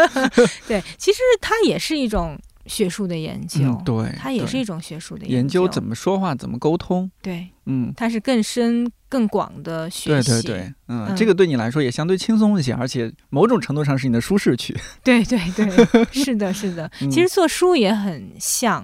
[0.68, 2.38] 对，其实它也是一种。
[2.66, 15.68] 学术的研究，对，它也是一种学术的研究研究，怎么说话，怎么沟通，对，嗯，它是更深更广的学习，对对对，嗯，这个对你来说也相对轻松一些，而且某种程度上是你的舒适区，对对对，
[16.12, 18.84] 是的，是的，其实做书也很像，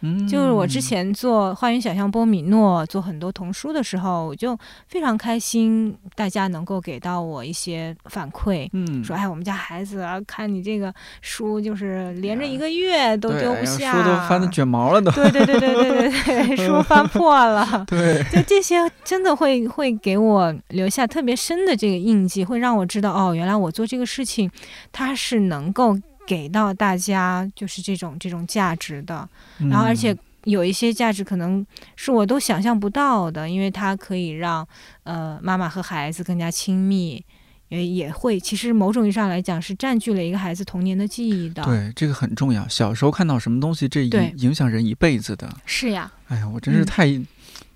[0.00, 4.56] 嗯，就是我之前做花园小象波米诺，做很多童书的时候，我就
[4.88, 10.92] 非常开心，大家能够给到我一些反馈，嗯，说哎，我们家孩子啊，看你这个
[11.22, 24.50] 书，就是连着一个月都丢不下，书都翻的卷毛了都，对对对对对对对， 书翻破了， 对，就这些真的会会给我留下特别深的这个印记，会让我知道哦，原来我做这个事情，
[24.92, 25.98] 它是能够。
[26.26, 29.28] 给到大家就是这种这种价值的，
[29.58, 31.64] 然后而且有一些价值可能
[31.94, 34.66] 是我都想象不到的，因为它可以让
[35.04, 37.24] 呃妈妈和孩子更加亲密，
[37.68, 41.62] 也也会其实某种意义上来讲是占据了一个孩子童年的记忆的。
[41.64, 42.66] 对，这个很重要。
[42.68, 45.48] 小时候看到什么东西，这影影响人一辈子的。
[45.64, 46.12] 是呀。
[46.28, 47.06] 哎呀，我真是太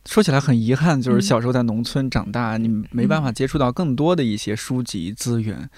[0.07, 5.69] 说起来很遗憾，就是小时候在农村长大，你没办法接触到更多的一些书籍资源。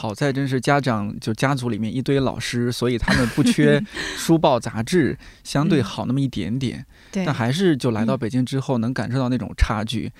[0.00, 3.82] 好在真是家长就家族里面一堆老师，所以他们不缺
[4.16, 6.86] 书报杂志，相对好那么一点点。
[7.12, 10.10] 但还是就来到北京之后，能感受到那种差距，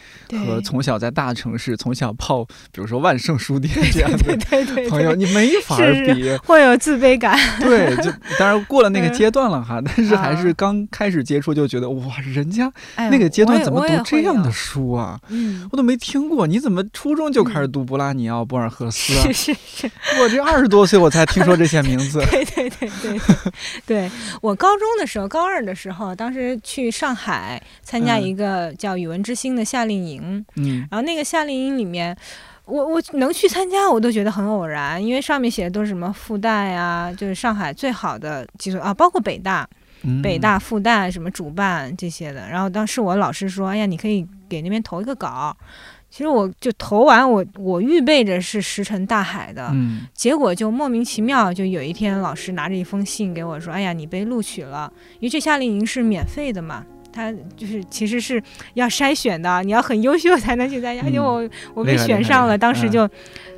[0.47, 4.37] 和从小在大城市从小泡，比如说万盛书店这样的
[4.89, 7.39] 朋友，你没法比，会有自卑感。
[7.61, 15.21] 对，就当然过了那个阶段了哈，但是还是 刚开始接触就觉得哇，人家那个阶段怎么读这样的书啊？
[15.29, 19.23] 嗯，我都没听过，你怎么初中就开始读布拉尼奥、博尔赫斯啊？
[19.31, 19.91] 是是是，
[20.21, 22.19] 我这二十多岁我才听说这些名字。
[22.33, 23.21] 对对对对
[23.85, 24.11] 对，
[24.41, 26.78] 我高中的时候，高二的时候，当时去。
[26.83, 32.17] 去上海参加一个叫“语文之星”的夏令营，嗯，然后那个夏令营里面，
[32.67, 39.69] 我我能去参加，我都觉得很偶然，因为上面写的都是什么复旦呀，就是上海最好的几所啊，包括北大、
[40.23, 42.49] 北大、复旦什么主办这些的。
[42.49, 45.57] 然后当时我老师说：“哎呀，你可以给那边投一个稿。”
[46.11, 54.91] 其实我就投完，我我预备着是石沉大海的，嗯，结果就莫名其妙，就有一天老师拿着一封信给我说：“哎呀，你被录取了，
[55.21, 56.83] 因为这夏令营是免费的嘛，
[57.13, 63.07] 他就是其实是要筛选的，你要很优秀才能去参加。”而且我我被选上了，当时就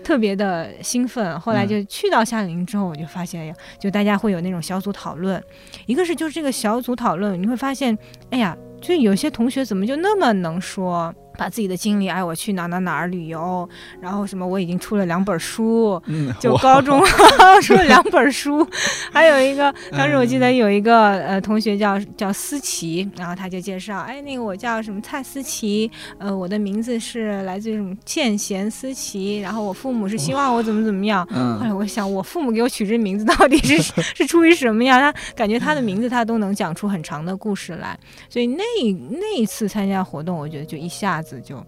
[0.02, 1.38] 特别的兴奋。
[1.38, 5.40] 后来就去到夏令营之后，我就发现呀，就大家会有那种小组讨论，
[5.86, 7.96] 一个是就是这个小组讨论，你会发现，
[8.30, 11.14] 哎呀，就有些同学怎么就那么能说。
[11.36, 13.68] 把自己的经历，哎，我去哪哪哪儿旅游，
[14.00, 16.00] 然后什么，我已经出了两本书，
[16.38, 17.00] 就高中
[17.62, 18.66] 出了两本书，
[19.12, 31.26] 还有一个，当时我记得有一个呃同学叫叫思琪，然后他就介绍，哎，那个我叫什么蔡思琪，呃，我的名字是来自于什么见贤思齐，然后我父母是希望我怎么怎么样，
[31.58, 33.80] 后来我想，我父母给我取这名字到底是
[34.14, 35.00] 是出于什么呀？
[35.00, 37.98] 他感觉他的名字他都能讲出很长的故事来，
[38.28, 38.62] 所以那
[39.10, 41.29] 那一次参加活动，我觉得就一下子。
[41.38, 41.62] 就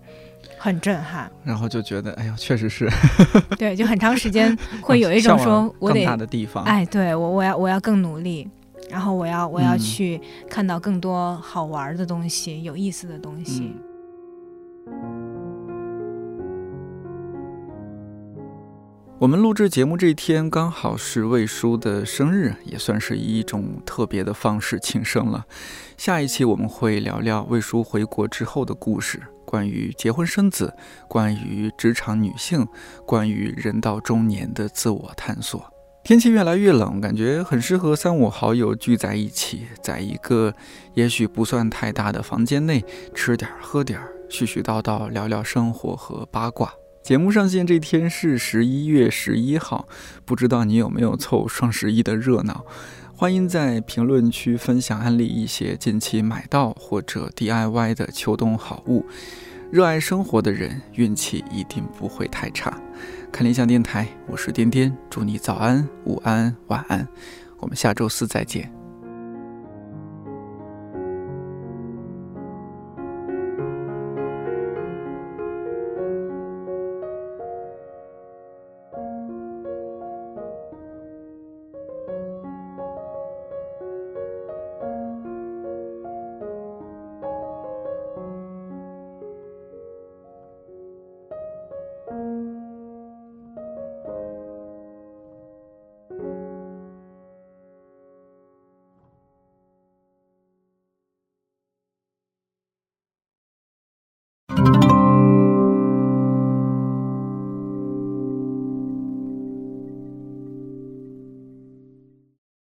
[0.56, 2.88] 很震撼，然后就觉得，哎呀，确实是，
[3.58, 8.48] 对，就很长时间会有一种说， 我得大的地方，哎，对我，我要，我要更努力，
[8.88, 10.18] 然后我要，我要去
[10.48, 13.76] 看到更多好玩的东西，有意思的东西。
[19.18, 25.46] 我们录制节目这一天刚好是魏叔的生日，也算是以一种特别的方式庆生了。
[25.96, 29.22] 下一期我们会聊聊魏叔回国之后的故事，
[29.52, 30.72] 关于结婚生子，
[31.06, 32.66] 关于职场女性，
[33.04, 35.62] 关于人到中年的自我探索。
[36.02, 40.54] 天气越来越冷，感觉很适合三五好友聚在一起，在一个
[40.94, 42.82] 也许不算太大的房间内，
[43.14, 46.72] 吃点喝点儿，絮絮叨叨聊聊生活和八卦。
[47.02, 49.86] 节目上线这天是十一月十一号，
[50.24, 52.64] 不知道你有没有凑双十一的热闹？
[53.14, 59.06] 欢迎在评论区分享案例一些近期买到或者 DIY 的秋冬好物。
[59.72, 62.78] 热爱生活的人运气一定不会太差。
[63.32, 67.08] 看理想电台，我是颠颠，祝你早安、午安、晚安。
[67.56, 68.81] 我们下周四再见。